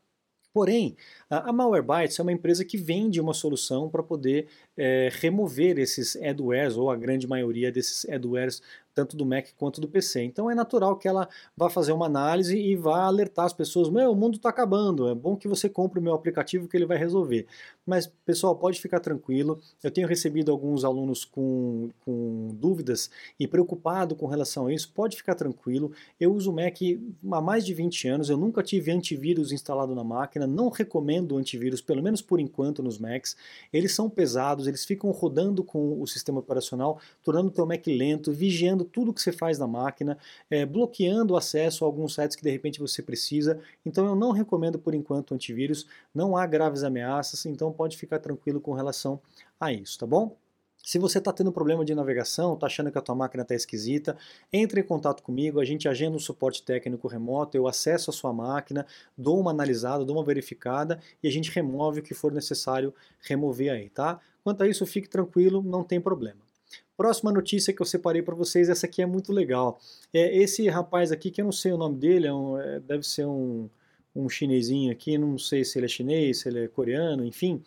Porém, 0.53 0.97
a 1.29 1.53
Malwarebytes 1.53 2.19
é 2.19 2.23
uma 2.23 2.33
empresa 2.33 2.65
que 2.65 2.77
vende 2.77 3.21
uma 3.21 3.33
solução 3.33 3.89
para 3.89 4.03
poder 4.03 4.49
é, 4.77 5.09
remover 5.13 5.79
esses 5.79 6.17
adwares, 6.17 6.77
ou 6.77 6.91
a 6.91 6.97
grande 6.97 7.27
maioria 7.27 7.71
desses 7.71 8.09
adwares 8.09 8.61
tanto 8.95 9.17
do 9.17 9.25
Mac 9.25 9.47
quanto 9.57 9.81
do 9.81 9.89
PC. 9.89 10.23
Então 10.23 10.51
é 10.51 10.55
natural 10.55 10.97
que 10.97 11.09
ela 11.09 11.29
vá 11.57 11.71
fazer 11.71 11.93
uma 11.93 12.07
análise 12.07 12.59
e 12.59 12.75
vá 12.77 13.05
alertar 13.05 13.47
as 13.47 13.53
pessoas: 13.53 13.89
meu, 13.89 14.11
o 14.11 14.17
mundo 14.17 14.37
está 14.37 14.49
acabando, 14.49 15.09
é 15.09 15.15
bom 15.15 15.37
que 15.37 15.49
você 15.49 15.69
compre 15.69 15.99
o 15.99 16.03
meu 16.03 16.15
aplicativo 16.15 16.69
que 16.69 16.77
ele 16.77 16.87
vai 16.87 16.99
resolver. 16.99 17.47
Mas, 17.87 18.07
pessoal, 18.07 18.57
pode 18.57 18.81
ficar 18.81 19.01
tranquilo. 19.01 19.61
Eu 19.83 19.91
tenho 19.91 20.09
recebido 20.09 20.51
alguns 20.51 20.85
alunos 20.85 21.25
com, 21.25 21.91
com 22.05 22.30
dúvidas 22.81 23.11
e 23.39 23.47
preocupado 23.47 24.17
com 24.17 24.27
relação 24.27 24.67
a 24.67 24.73
isso. 24.73 24.91
Pode 24.93 25.17
ficar 25.17 25.35
tranquilo. 25.35 25.93
Eu 26.19 26.33
uso 26.33 26.51
o 26.51 26.55
Mac 26.55 26.79
há 27.33 27.41
mais 27.41 27.65
de 27.65 27.75
20 27.75 28.09
anos, 28.09 28.31
eu 28.31 28.37
nunca 28.37 28.63
tive 28.63 28.91
antivírus 28.91 29.53
instalado 29.53 29.95
na 29.95 30.03
máquina, 30.03 30.47
não 30.47 30.69
recomendo 30.69 31.37
antivírus, 31.37 31.81
pelo 31.81 32.03
menos 32.03 32.23
por 32.23 32.41
enquanto, 32.41 32.83
nos 32.83 32.99
Macs. 32.99 33.37
Eles 33.73 33.95
são 33.95 34.09
pesados, 34.09 34.67
eles 34.67 34.85
ficam 34.85 35.11
rodando 35.11 35.63
com 35.63 36.01
o 36.01 36.07
sistema 36.07 36.41
operacional, 36.41 36.99
tornando 37.23 37.49
o 37.49 37.51
teu 37.51 37.67
Mac 37.67 37.87
lento, 37.87 38.33
vigiando 38.33 38.85
tudo 38.85 39.13
que 39.13 39.21
você 39.21 39.33
faz 39.33 39.59
na 39.59 39.67
máquina, 39.67 40.17
é, 40.51 40.65
bloqueando 40.65 41.35
o 41.35 41.37
acesso 41.37 41.85
a 41.85 41.87
alguns 41.87 42.15
sites 42.15 42.37
que 42.37 42.43
de 42.43 42.51
repente 42.51 42.81
você 42.81 43.03
precisa. 43.03 43.61
Então 43.85 44.07
eu 44.07 44.17
não 44.17 44.31
recomendo 44.31 44.79
por 44.79 44.95
enquanto 44.95 45.35
antivírus, 45.35 45.87
não 46.15 46.37
há 46.37 46.47
graves 46.47 46.83
ameaças, 46.83 47.45
então 47.47 47.73
pode 47.73 47.97
ficar 47.97 48.19
tranquilo 48.19 48.61
com 48.61 48.73
relação 48.73 49.21
a 49.59 49.73
isso, 49.73 49.99
tá 49.99 50.07
bom? 50.07 50.40
Se 50.83 50.99
você 50.99 51.19
está 51.19 51.33
tendo 51.33 51.53
problema 51.53 51.85
de 51.85 51.95
navegação, 51.95 52.55
está 52.55 52.67
achando 52.67 52.91
que 52.91 52.99
a 52.99 53.03
tua 53.03 53.15
máquina 53.15 53.43
está 53.43 53.55
esquisita, 53.55 54.17
entre 54.53 54.81
em 54.81 54.85
contato 54.85 55.23
comigo, 55.23 55.61
a 55.61 55.65
gente 55.65 55.89
agenda 55.89 56.17
um 56.17 56.21
suporte 56.21 56.63
técnico 56.63 57.07
remoto, 57.07 57.57
eu 57.57 57.69
acesso 57.69 58.11
a 58.11 58.13
sua 58.13 58.33
máquina, 58.33 58.87
dou 59.17 59.39
uma 59.39 59.51
analisada, 59.51 60.05
dou 60.05 60.17
uma 60.17 60.25
verificada 60.25 60.99
e 61.23 61.29
a 61.29 61.31
gente 61.31 61.51
remove 61.51 62.01
o 62.01 62.03
que 62.03 62.15
for 62.15 62.33
necessário 62.33 62.95
remover 63.21 63.73
aí, 63.73 63.91
tá? 63.91 64.21
Quanto 64.43 64.63
a 64.63 64.69
isso, 64.69 64.87
fique 64.87 65.09
tranquilo, 65.09 65.63
não 65.63 65.85
tem 65.85 66.01
problema. 66.01 66.41
Próxima 66.97 67.33
notícia 67.33 67.73
que 67.73 67.81
eu 67.81 67.87
separei 67.87 68.23
para 68.23 68.35
vocês, 68.35 68.69
essa 68.69 68.87
aqui 68.87 69.03
é 69.03 69.07
muito 69.07 69.33
legal. 69.33 69.79
É 70.13 70.37
esse 70.37 70.69
rapaz 70.69 71.13
aqui, 71.13 71.31
que 71.31 71.41
eu 71.41 71.45
não 71.45 71.53
sei 71.53 71.73
o 71.73 71.79
nome 71.79 71.97
dele, 71.97 72.27
é 72.27 72.33
um, 72.33 72.59
é, 72.59 72.81
deve 72.81 73.07
ser 73.07 73.27
um, 73.27 73.69
um 74.15 74.29
chinesinho 74.29 74.91
aqui, 74.93 75.17
não 75.17 75.39
sei 75.39 75.65
se 75.65 75.79
ele 75.79 75.87
é 75.87 75.89
chinês, 75.89 76.41
se 76.41 76.49
ele 76.49 76.65
é 76.65 76.69
coreano, 76.69 77.25
enfim. 77.25 77.63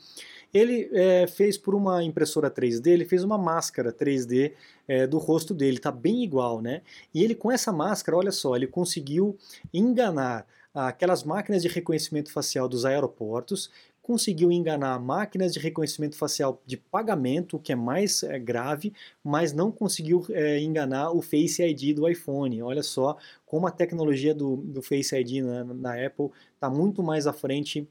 Ele 0.53 0.89
é, 0.93 1.25
fez 1.25 1.57
por 1.57 1.73
uma 1.73 2.03
impressora 2.03 2.51
3D, 2.51 2.87
ele 2.87 3.05
fez 3.05 3.23
uma 3.23 3.37
máscara 3.37 3.91
3D 3.91 4.53
é, 4.87 5.07
do 5.07 5.17
rosto 5.17 5.53
dele, 5.53 5.79
tá 5.79 5.91
bem 5.91 6.23
igual, 6.23 6.61
né? 6.61 6.81
E 7.13 7.23
ele 7.23 7.33
com 7.33 7.51
essa 7.51 7.71
máscara, 7.71 8.17
olha 8.17 8.31
só, 8.31 8.55
ele 8.55 8.67
conseguiu 8.67 9.37
enganar 9.73 10.45
aquelas 10.73 11.23
máquinas 11.23 11.61
de 11.61 11.67
reconhecimento 11.67 12.31
facial 12.31 12.67
dos 12.67 12.83
aeroportos, 12.85 13.69
conseguiu 14.03 14.51
enganar 14.51 14.99
máquinas 14.99 15.53
de 15.53 15.59
reconhecimento 15.59 16.17
facial 16.17 16.61
de 16.65 16.75
pagamento, 16.75 17.55
o 17.55 17.59
que 17.59 17.71
é 17.71 17.75
mais 17.75 18.21
é, 18.21 18.37
grave, 18.37 18.93
mas 19.23 19.53
não 19.53 19.71
conseguiu 19.71 20.25
é, 20.29 20.59
enganar 20.59 21.11
o 21.11 21.21
Face 21.21 21.63
ID 21.63 21.95
do 21.95 22.07
iPhone. 22.07 22.61
Olha 22.61 22.83
só 22.83 23.17
como 23.45 23.65
a 23.65 23.71
tecnologia 23.71 24.35
do, 24.35 24.57
do 24.57 24.81
Face 24.81 25.15
ID 25.15 25.41
na, 25.41 25.63
na 25.63 26.05
Apple 26.05 26.29
está 26.53 26.69
muito 26.69 27.01
mais 27.01 27.25
à 27.25 27.31
frente 27.31 27.87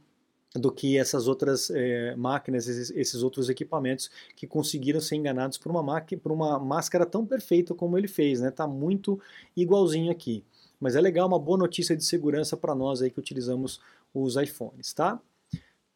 do 0.55 0.71
que 0.71 0.99
essas 0.99 1.27
outras 1.27 1.71
é, 1.71 2.15
máquinas, 2.15 2.69
esses, 2.69 2.91
esses, 2.91 3.23
outros 3.23 3.49
equipamentos 3.49 4.11
que 4.37 4.47
conseguiram 4.47 5.01
ser 5.01 5.17
enganados 5.17 5.57
por 5.57 5.73
uma, 5.73 6.03
por 6.23 6.31
uma 6.31 6.59
máscara 6.59 7.07
tão 7.07 7.25
perfeita 7.25 7.75
como 7.75 7.97
ele 7.97 8.07
fez, 8.07 8.43
né? 8.43 8.51
Tá 8.51 8.67
muito 8.67 9.19
igualzinho 9.57 10.13
aqui. 10.13 10.45
Mas 10.79 10.95
é 10.95 11.01
legal, 11.01 11.27
uma 11.27 11.39
boa 11.39 11.57
notícia 11.57 11.97
de 11.97 12.05
segurança 12.05 12.55
para 12.55 12.75
nós 12.75 13.01
aí 13.01 13.11
que 13.11 13.19
utilizamos 13.19 13.81
os 14.13 14.37
iPhones, 14.37 14.93
tá? 14.93 15.19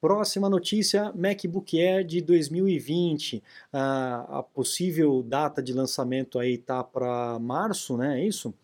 Próxima 0.06 0.48
notícia, 0.48 1.12
MacBook 1.16 1.82
Air 1.82 2.04
de 2.04 2.20
2020. 2.20 3.42
Ah, 3.72 4.38
a 4.38 4.40
possível 4.40 5.20
data 5.20 5.60
de 5.60 5.72
lançamento 5.72 6.38
aí 6.38 6.58
tá 6.58 6.84
para 6.84 7.36
março, 7.40 7.96
né? 7.96 8.20
É 8.20 8.24
isso? 8.24 8.54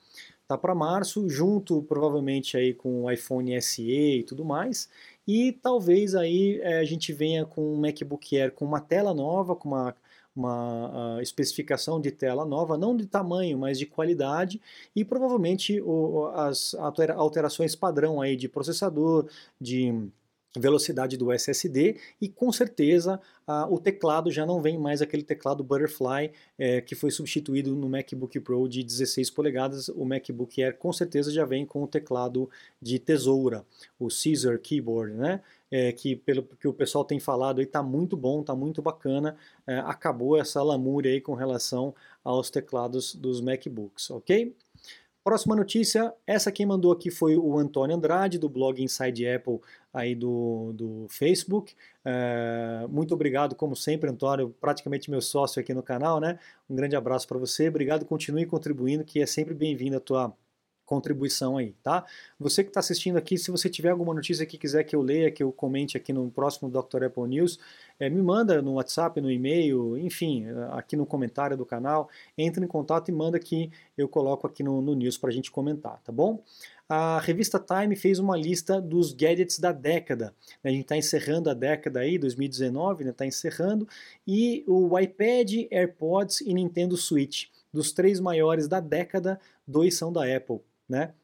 tá 0.46 0.56
para 0.56 0.72
março, 0.72 1.28
junto 1.28 1.82
provavelmente 1.82 2.56
aí 2.56 2.72
com 2.72 3.02
o 3.02 3.11
iPhone 3.11 3.61
SE 3.61 3.82
e 3.82 4.22
tudo 4.22 4.44
mais. 4.44 4.88
E 5.26 5.50
talvez 5.50 6.14
aí 6.14 6.61
é, 6.62 6.78
a 6.78 6.84
gente 6.84 7.12
venha 7.12 7.44
com 7.44 7.75
um 7.75 7.80
MacBook 7.80 8.38
Air 8.38 8.52
com 8.52 8.64
uma 8.64 8.80
tela 8.80 9.12
nova, 9.12 9.56
com 9.56 9.68
uma 9.68 9.96
uma 10.34 11.16
uh, 11.18 11.20
especificação 11.20 12.00
de 12.00 12.11
tela 12.11 12.46
nova, 12.46 12.78
não 12.78 12.96
de 12.96 13.04
tamanho, 13.06 13.58
mas 13.58 13.78
de 13.78 13.84
qualidade, 13.84 14.62
e 14.96 15.04
provavelmente 15.04 15.78
o, 15.82 16.26
as 16.34 16.75
alterações 16.75 17.76
padrão 17.76 18.18
aí 18.18 18.34
de 18.34 18.49
processador, 18.49 19.28
de 19.61 19.92
velocidade 20.56 21.16
do 21.16 21.32
SSD 21.32 21.97
e 22.21 22.28
com 22.28 22.52
certeza 22.52 23.21
o 23.68 23.78
teclado 23.78 24.30
já 24.30 24.47
não 24.47 24.61
vem 24.61 24.78
mais 24.78 25.02
aquele 25.02 25.23
teclado 25.23 25.64
Butterfly 25.64 26.30
é, 26.59 26.80
que 26.80 26.94
foi 26.94 27.11
substituído 27.11 27.75
no 27.75 27.88
MacBook 27.88 28.38
Pro 28.40 28.68
de 28.68 28.82
16 28.82 29.30
polegadas. 29.30 29.88
O 29.88 30.04
MacBook 30.04 30.62
Air 30.62 30.76
com 30.76 30.92
certeza 30.92 31.32
já 31.32 31.44
vem 31.44 31.66
com 31.66 31.82
o 31.82 31.87
teclado 31.87 32.49
de 32.80 32.99
tesoura, 32.99 33.64
o 33.99 34.09
Caesar 34.09 34.59
Keyboard, 34.59 35.14
né? 35.14 35.40
É, 35.71 35.90
que 35.90 36.14
pelo 36.14 36.42
que 36.42 36.68
o 36.68 36.73
pessoal 36.73 37.02
tem 37.02 37.18
falado 37.18 37.59
aí 37.59 37.66
tá 37.66 37.82
muito 37.82 38.16
bom, 38.16 38.42
tá 38.42 38.54
muito 38.54 38.82
bacana. 38.82 39.37
É, 39.66 39.78
acabou 39.78 40.37
essa 40.37 40.62
lamúria 40.62 41.12
aí 41.12 41.21
com 41.21 41.35
relação 41.35 41.94
aos 42.23 42.50
teclados 42.50 43.14
dos 43.14 43.40
MacBooks, 43.40 44.11
ok? 44.11 44.54
Próxima 45.25 45.55
notícia, 45.55 46.12
essa 46.26 46.50
quem 46.50 46.67
mandou 46.67 46.91
aqui 46.91 47.09
foi 47.09 47.37
o 47.37 47.57
Antônio 47.57 47.95
Andrade, 47.95 48.41
do 48.41 48.49
blog 48.49 48.83
Inside 48.83 49.29
Apple 49.29 49.61
aí 49.93 50.17
do, 50.17 50.73
do 50.73 51.07
Facebook. 51.09 51.76
É, 52.05 52.85
muito 52.88 53.14
obrigado, 53.14 53.55
como 53.55 53.76
sempre, 53.76 54.11
Antônio, 54.11 54.52
praticamente 54.61 55.09
meu 55.09 55.21
sócio 55.21 55.61
aqui 55.61 55.73
no 55.73 55.83
canal, 55.83 56.19
né? 56.19 56.41
Um 56.69 56.75
grande 56.75 56.97
abraço 56.97 57.29
para 57.29 57.38
você, 57.38 57.69
obrigado, 57.69 58.05
continue 58.05 58.47
contribuindo, 58.47 59.05
que 59.05 59.23
é 59.23 59.26
sempre 59.26 59.55
bem-vindo 59.55 59.97
a 59.97 60.00
tua 60.00 60.37
contribuição 60.85 61.57
aí, 61.57 61.75
tá? 61.83 62.05
Você 62.38 62.62
que 62.62 62.71
está 62.71 62.81
assistindo 62.81 63.17
aqui, 63.17 63.38
se 63.38 63.50
você 63.50 63.71
tiver 63.71 63.91
alguma 63.91 64.12
notícia 64.12 64.45
que 64.45 64.59
quiser 64.59 64.85
que 64.85 64.95
eu 64.95 65.00
leia, 65.00 65.31
que 65.31 65.43
eu 65.43 65.52
comente 65.52 65.97
aqui 65.97 66.12
no 66.12 66.31
próximo 66.31 66.69
Dr. 66.69 67.05
Apple 67.05 67.29
News, 67.29 67.59
é, 68.02 68.11
me 68.11 68.21
manda 68.21 68.61
no 68.61 68.73
WhatsApp, 68.73 69.21
no 69.21 69.30
e-mail, 69.30 69.97
enfim, 69.97 70.44
aqui 70.73 70.97
no 70.97 71.06
comentário 71.06 71.56
do 71.56 71.64
canal, 71.64 72.09
entra 72.37 72.64
em 72.64 72.66
contato 72.66 73.09
e 73.09 73.12
manda 73.12 73.38
que 73.38 73.71
eu 73.97 74.09
coloco 74.09 74.44
aqui 74.44 74.61
no, 74.64 74.82
no 74.82 74.92
News 74.92 75.16
para 75.16 75.30
a 75.30 75.32
gente 75.32 75.52
comentar, 75.52 76.00
tá 76.02 76.11
bom? 76.11 76.42
A 76.88 77.21
revista 77.21 77.61
Time 77.61 77.94
fez 77.94 78.18
uma 78.18 78.37
lista 78.37 78.80
dos 78.80 79.12
gadgets 79.12 79.61
da 79.61 79.71
década. 79.71 80.35
A 80.64 80.68
gente 80.68 80.82
está 80.82 80.97
encerrando 80.97 81.49
a 81.49 81.54
década 81.54 82.00
aí, 82.00 82.18
2019, 82.18 83.09
está 83.09 83.23
né, 83.23 83.28
encerrando, 83.28 83.87
e 84.26 84.64
o 84.66 84.99
iPad, 84.99 85.68
AirPods 85.71 86.40
e 86.40 86.52
Nintendo 86.52 86.97
Switch. 86.97 87.47
Dos 87.73 87.92
três 87.92 88.18
maiores 88.18 88.66
da 88.66 88.80
década, 88.80 89.38
dois 89.64 89.97
são 89.97 90.12
da 90.12 90.25
Apple 90.25 90.61
né? 90.92 91.14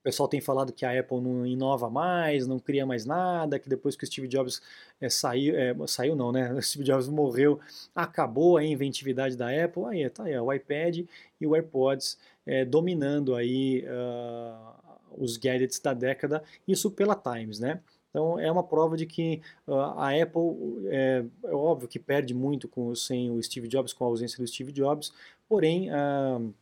O 0.00 0.02
pessoal 0.02 0.28
tem 0.28 0.40
falado 0.40 0.72
que 0.72 0.86
a 0.86 0.98
Apple 0.98 1.20
não 1.20 1.46
inova 1.46 1.90
mais, 1.90 2.46
não 2.46 2.58
cria 2.58 2.86
mais 2.86 3.04
nada, 3.04 3.58
que 3.58 3.68
depois 3.68 3.94
que 3.94 4.04
o 4.04 4.06
Steve 4.06 4.26
Jobs 4.26 4.62
é, 4.98 5.10
saiu, 5.10 5.54
é, 5.54 5.74
saiu 5.86 6.16
não, 6.16 6.32
né? 6.32 6.52
O 6.56 6.62
Steve 6.62 6.84
Jobs 6.84 7.06
morreu, 7.06 7.60
acabou 7.94 8.56
a 8.56 8.64
inventividade 8.64 9.36
da 9.36 9.48
Apple. 9.48 9.84
Aí 9.86 10.08
tá 10.08 10.24
aí, 10.24 10.38
o 10.38 10.52
iPad 10.52 11.00
e 11.40 11.46
o 11.46 11.54
AirPods 11.54 12.18
é, 12.46 12.64
dominando 12.64 13.34
aí 13.34 13.84
uh, 13.84 15.22
os 15.22 15.36
gadgets 15.36 15.78
da 15.78 15.92
década, 15.92 16.42
isso 16.66 16.90
pela 16.90 17.14
Times, 17.14 17.60
né? 17.60 17.80
Então 18.08 18.38
é 18.38 18.50
uma 18.50 18.62
prova 18.62 18.96
de 18.96 19.06
que 19.06 19.40
uh, 19.66 19.74
a 19.74 20.10
Apple 20.10 20.88
é, 20.88 21.24
é, 21.44 21.54
óbvio 21.54 21.88
que 21.88 21.98
perde 21.98 22.34
muito 22.34 22.68
com, 22.68 22.94
sem 22.94 23.30
o 23.30 23.42
Steve 23.42 23.68
Jobs, 23.68 23.92
com 23.92 24.04
a 24.04 24.08
ausência 24.08 24.38
do 24.38 24.46
Steve 24.46 24.72
Jobs, 24.72 25.12
porém 25.48 25.90
uh, 25.90 26.52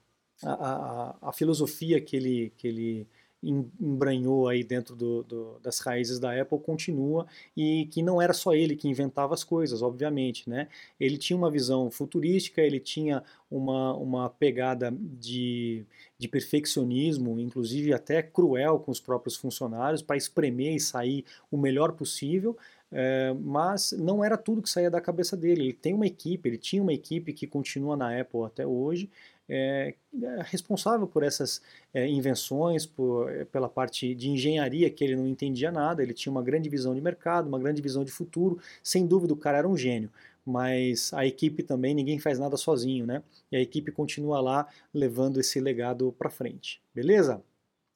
a, 0.42 0.52
a, 0.52 1.16
a, 1.22 1.32
filosofia 1.32 2.00
que 2.00 2.16
ele, 2.16 2.52
que 2.56 2.68
ele 2.68 3.06
embranhou 3.42 4.48
aí 4.48 4.64
dentro 4.64 4.96
do, 4.96 5.22
do, 5.22 5.58
das 5.62 5.78
raízes 5.78 6.18
da 6.18 6.40
Apple 6.40 6.58
continua 6.58 7.26
e 7.56 7.86
que 7.86 8.02
não 8.02 8.20
era 8.20 8.32
só 8.32 8.52
ele 8.52 8.74
que 8.74 8.88
inventava 8.88 9.32
as 9.32 9.44
coisas, 9.44 9.80
obviamente, 9.80 10.48
né? 10.50 10.68
Ele 10.98 11.16
tinha 11.16 11.36
uma 11.36 11.50
visão 11.50 11.90
futurística, 11.90 12.60
ele 12.60 12.80
tinha 12.80 13.22
uma, 13.50 13.94
uma 13.94 14.28
pegada 14.28 14.92
de, 15.00 15.84
de 16.18 16.26
perfeccionismo, 16.26 17.38
inclusive 17.38 17.92
até 17.92 18.22
cruel 18.22 18.80
com 18.80 18.90
os 18.90 19.00
próprios 19.00 19.36
funcionários, 19.36 20.02
para 20.02 20.16
espremer 20.16 20.74
e 20.74 20.80
sair 20.80 21.24
o 21.50 21.56
melhor 21.56 21.92
possível, 21.92 22.56
é, 22.90 23.34
mas 23.40 23.92
não 23.92 24.24
era 24.24 24.36
tudo 24.36 24.62
que 24.62 24.70
saía 24.70 24.90
da 24.90 25.00
cabeça 25.00 25.36
dele. 25.36 25.62
Ele 25.62 25.72
tem 25.72 25.94
uma 25.94 26.06
equipe, 26.06 26.48
ele 26.48 26.58
tinha 26.58 26.82
uma 26.82 26.92
equipe 26.92 27.32
que 27.32 27.46
continua 27.46 27.96
na 27.96 28.18
Apple 28.18 28.44
até 28.44 28.66
hoje, 28.66 29.08
é, 29.48 29.94
é, 30.22 30.42
responsável 30.42 31.06
por 31.06 31.22
essas 31.22 31.62
é, 31.94 32.06
invenções, 32.06 32.84
por, 32.84 33.30
é, 33.30 33.44
pela 33.44 33.68
parte 33.68 34.14
de 34.14 34.28
engenharia 34.28 34.90
que 34.90 35.02
ele 35.02 35.16
não 35.16 35.26
entendia 35.26 35.72
nada, 35.72 36.02
ele 36.02 36.12
tinha 36.12 36.30
uma 36.30 36.42
grande 36.42 36.68
visão 36.68 36.94
de 36.94 37.00
mercado, 37.00 37.48
uma 37.48 37.58
grande 37.58 37.80
visão 37.80 38.04
de 38.04 38.10
futuro, 38.10 38.58
sem 38.82 39.06
dúvida 39.06 39.32
o 39.32 39.36
cara 39.36 39.58
era 39.58 39.68
um 39.68 39.76
gênio, 39.76 40.10
mas 40.44 41.12
a 41.14 41.26
equipe 41.26 41.62
também, 41.62 41.94
ninguém 41.94 42.18
faz 42.18 42.38
nada 42.38 42.56
sozinho, 42.56 43.06
né? 43.06 43.22
E 43.50 43.56
a 43.56 43.60
equipe 43.60 43.92
continua 43.92 44.40
lá 44.40 44.66
levando 44.92 45.40
esse 45.40 45.60
legado 45.60 46.14
para 46.18 46.30
frente, 46.30 46.80
beleza? 46.94 47.42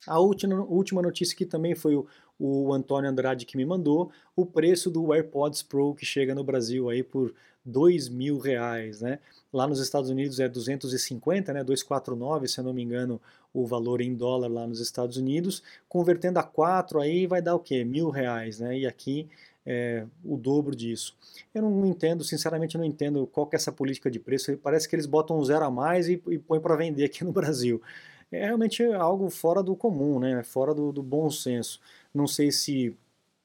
A 0.06 0.18
última, 0.18 0.62
última 0.64 1.00
notícia 1.00 1.36
que 1.36 1.46
também 1.46 1.74
foi 1.74 1.94
o, 1.94 2.06
o 2.44 2.72
Antônio 2.72 3.08
Andrade 3.08 3.46
que 3.46 3.56
me 3.56 3.64
mandou, 3.64 4.10
o 4.34 4.44
preço 4.44 4.90
do 4.90 5.12
AirPods 5.12 5.62
Pro 5.62 5.94
que 5.94 6.04
chega 6.04 6.34
no 6.34 6.42
Brasil 6.42 6.90
aí 6.90 7.00
por 7.00 7.32
dois 7.64 8.08
mil 8.08 8.38
reais, 8.38 9.00
né? 9.00 9.20
Lá 9.52 9.64
nos 9.64 9.78
Estados 9.78 10.10
Unidos 10.10 10.40
é 10.40 10.48
250, 10.48 11.52
né? 11.52 11.62
249, 11.62 12.48
se 12.48 12.58
eu 12.58 12.64
não 12.64 12.72
me 12.72 12.82
engano, 12.82 13.20
o 13.54 13.64
valor 13.64 14.00
em 14.00 14.12
dólar 14.12 14.48
lá 14.48 14.66
nos 14.66 14.80
Estados 14.80 15.16
Unidos. 15.16 15.62
Convertendo 15.88 16.40
a 16.40 16.42
4 16.42 16.98
aí 17.00 17.28
vai 17.28 17.40
dar 17.40 17.54
o 17.54 17.60
quê? 17.60 17.84
Mil 17.84 18.10
reais, 18.10 18.58
né? 18.58 18.76
E 18.76 18.88
aqui 18.88 19.28
é 19.64 20.04
o 20.24 20.36
dobro 20.36 20.74
disso. 20.74 21.16
Eu 21.54 21.62
não 21.62 21.86
entendo, 21.86 22.24
sinceramente, 22.24 22.76
não 22.76 22.84
entendo 22.84 23.24
qual 23.28 23.46
que 23.46 23.54
é 23.54 23.58
essa 23.58 23.70
política 23.70 24.10
de 24.10 24.18
preço. 24.18 24.56
Parece 24.56 24.88
que 24.88 24.96
eles 24.96 25.06
botam 25.06 25.38
um 25.38 25.44
zero 25.44 25.64
a 25.64 25.70
mais 25.70 26.08
e, 26.08 26.20
e 26.28 26.38
põem 26.40 26.60
para 26.60 26.74
vender 26.74 27.04
aqui 27.04 27.22
no 27.22 27.30
Brasil. 27.32 27.80
É 28.32 28.46
realmente 28.46 28.82
algo 28.82 29.28
fora 29.28 29.62
do 29.62 29.76
comum, 29.76 30.18
né? 30.18 30.42
Fora 30.42 30.74
do, 30.74 30.90
do 30.90 31.02
bom 31.02 31.30
senso. 31.30 31.80
Não 32.14 32.26
sei 32.26 32.50
se 32.50 32.96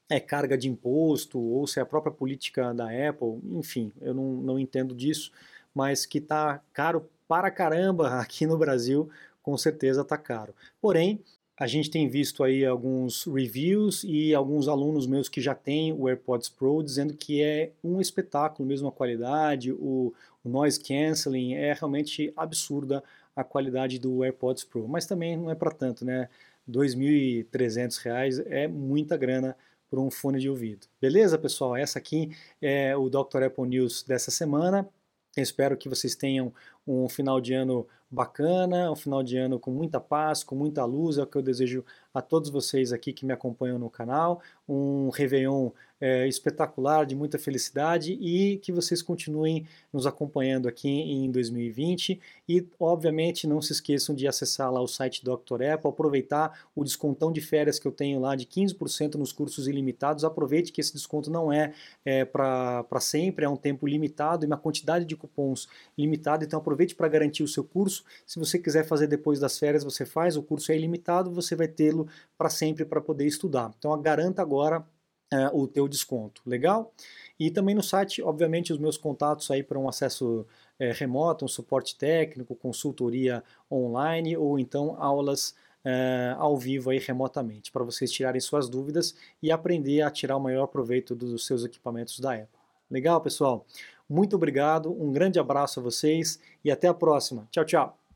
é 0.08 0.18
carga 0.18 0.56
de 0.56 0.68
imposto 0.68 1.38
ou 1.38 1.66
se 1.66 1.78
é 1.78 1.82
a 1.82 1.86
própria 1.86 2.12
política 2.12 2.72
da 2.72 2.86
Apple, 2.86 3.38
enfim, 3.52 3.92
eu 4.00 4.14
não, 4.14 4.32
não 4.32 4.58
entendo 4.58 4.94
disso, 4.94 5.30
mas 5.74 6.06
que 6.06 6.18
está 6.18 6.62
caro 6.72 7.08
para 7.26 7.50
caramba 7.50 8.08
aqui 8.20 8.46
no 8.46 8.56
Brasil, 8.56 9.10
com 9.42 9.56
certeza 9.56 10.00
está 10.00 10.16
caro. 10.16 10.54
Porém, 10.80 11.22
a 11.58 11.66
gente 11.66 11.90
tem 11.90 12.08
visto 12.08 12.44
aí 12.44 12.64
alguns 12.64 13.24
reviews 13.24 14.04
e 14.04 14.32
alguns 14.32 14.68
alunos 14.68 15.06
meus 15.06 15.28
que 15.28 15.40
já 15.40 15.54
têm 15.54 15.92
o 15.92 16.08
AirPods 16.08 16.48
Pro 16.48 16.82
dizendo 16.82 17.14
que 17.14 17.42
é 17.42 17.72
um 17.82 18.00
espetáculo, 18.00 18.66
mesmo 18.66 18.88
a 18.88 18.92
qualidade, 18.92 19.72
o, 19.72 20.14
o 20.44 20.48
noise 20.48 20.78
cancelling, 20.78 21.54
é 21.54 21.72
realmente 21.72 22.32
absurda 22.36 23.02
a 23.38 23.44
qualidade 23.44 24.00
do 24.00 24.24
AirPods 24.24 24.64
Pro, 24.64 24.88
mas 24.88 25.06
também 25.06 25.36
não 25.36 25.48
é 25.48 25.54
para 25.54 25.70
tanto, 25.70 26.04
né? 26.04 26.28
R$ 26.66 26.72
2.300 26.72 28.44
é 28.48 28.66
muita 28.66 29.16
grana 29.16 29.56
por 29.88 30.00
um 30.00 30.10
fone 30.10 30.40
de 30.40 30.50
ouvido. 30.50 30.88
Beleza, 31.00 31.38
pessoal? 31.38 31.76
Essa 31.76 32.00
aqui 32.00 32.36
é 32.60 32.96
o 32.96 33.08
Dr. 33.08 33.44
Apple 33.44 33.68
News 33.68 34.02
dessa 34.02 34.32
semana. 34.32 34.88
Espero 35.36 35.76
que 35.76 35.88
vocês 35.88 36.16
tenham 36.16 36.52
um 36.84 37.08
final 37.08 37.40
de 37.40 37.54
ano 37.54 37.86
bacana, 38.10 38.90
um 38.90 38.96
final 38.96 39.22
de 39.22 39.36
ano 39.36 39.60
com 39.60 39.70
muita 39.70 40.00
paz, 40.00 40.42
com 40.42 40.56
muita 40.56 40.84
luz, 40.84 41.16
é 41.16 41.22
o 41.22 41.26
que 41.26 41.36
eu 41.36 41.42
desejo 41.42 41.84
a 42.12 42.20
todos 42.20 42.50
vocês 42.50 42.92
aqui 42.92 43.12
que 43.12 43.24
me 43.24 43.32
acompanham 43.32 43.78
no 43.78 43.88
canal, 43.88 44.42
um 44.68 45.10
Réveillon 45.10 45.70
é, 46.00 46.26
espetacular, 46.28 47.04
de 47.04 47.14
muita 47.14 47.38
felicidade 47.38 48.12
e 48.12 48.58
que 48.58 48.72
vocês 48.72 49.02
continuem 49.02 49.66
nos 49.92 50.06
acompanhando 50.06 50.68
aqui 50.68 50.88
em 50.88 51.30
2020 51.30 52.20
e, 52.48 52.66
obviamente, 52.78 53.46
não 53.46 53.60
se 53.60 53.72
esqueçam 53.72 54.14
de 54.14 54.26
acessar 54.26 54.72
lá 54.72 54.80
o 54.80 54.88
site 54.88 55.24
Dr. 55.24 55.62
Apple, 55.72 55.90
aproveitar 55.90 56.66
o 56.74 56.84
descontão 56.84 57.32
de 57.32 57.40
férias 57.40 57.78
que 57.78 57.86
eu 57.86 57.92
tenho 57.92 58.20
lá 58.20 58.34
de 58.34 58.46
15% 58.46 59.14
nos 59.14 59.32
cursos 59.32 59.66
ilimitados, 59.66 60.24
aproveite 60.24 60.72
que 60.72 60.80
esse 60.80 60.92
desconto 60.92 61.30
não 61.30 61.52
é, 61.52 61.72
é 62.04 62.24
para 62.24 63.00
sempre, 63.00 63.44
é 63.44 63.48
um 63.48 63.56
tempo 63.56 63.86
limitado 63.86 64.44
e 64.44 64.46
uma 64.46 64.56
quantidade 64.56 65.04
de 65.04 65.16
cupons 65.16 65.68
limitada, 65.96 66.44
então 66.44 66.58
aproveite 66.58 66.94
para 66.94 67.08
garantir 67.08 67.42
o 67.42 67.48
seu 67.48 67.64
curso, 67.64 68.04
se 68.26 68.38
você 68.38 68.58
quiser 68.58 68.84
fazer 68.84 69.06
depois 69.06 69.40
das 69.40 69.58
férias, 69.58 69.84
você 69.84 70.04
faz, 70.04 70.36
o 70.36 70.42
curso 70.42 70.72
é 70.72 70.76
ilimitado, 70.76 71.30
você 71.30 71.56
vai 71.56 71.68
tê-lo 71.68 72.06
para 72.36 72.48
sempre 72.48 72.84
para 72.84 73.00
poder 73.00 73.26
estudar. 73.26 73.72
Então 73.78 74.00
garanta 74.00 74.42
agora 74.42 74.84
é, 75.32 75.48
o 75.52 75.66
teu 75.66 75.88
desconto, 75.88 76.42
legal? 76.46 76.92
E 77.38 77.50
também 77.50 77.74
no 77.74 77.82
site, 77.82 78.22
obviamente, 78.22 78.72
os 78.72 78.78
meus 78.78 78.96
contatos 78.96 79.50
aí 79.50 79.62
para 79.62 79.78
um 79.78 79.88
acesso 79.88 80.46
é, 80.78 80.92
remoto, 80.92 81.44
um 81.44 81.48
suporte 81.48 81.96
técnico, 81.96 82.54
consultoria 82.54 83.42
online 83.70 84.36
ou 84.36 84.58
então 84.58 84.96
aulas 84.98 85.54
é, 85.84 86.34
ao 86.38 86.56
vivo 86.56 86.90
aí 86.90 86.98
remotamente, 86.98 87.70
para 87.70 87.84
vocês 87.84 88.10
tirarem 88.10 88.40
suas 88.40 88.68
dúvidas 88.68 89.14
e 89.42 89.50
aprender 89.50 90.02
a 90.02 90.10
tirar 90.10 90.36
o 90.36 90.40
maior 90.40 90.66
proveito 90.66 91.14
dos 91.14 91.46
seus 91.46 91.64
equipamentos 91.64 92.18
da 92.20 92.34
Apple. 92.34 92.48
Legal, 92.90 93.20
pessoal? 93.20 93.64
Muito 94.08 94.36
obrigado, 94.36 94.90
um 94.90 95.12
grande 95.12 95.38
abraço 95.38 95.80
a 95.80 95.82
vocês 95.82 96.40
e 96.64 96.70
até 96.70 96.88
a 96.88 96.94
próxima. 96.94 97.46
Tchau, 97.50 97.64
tchau! 97.64 98.07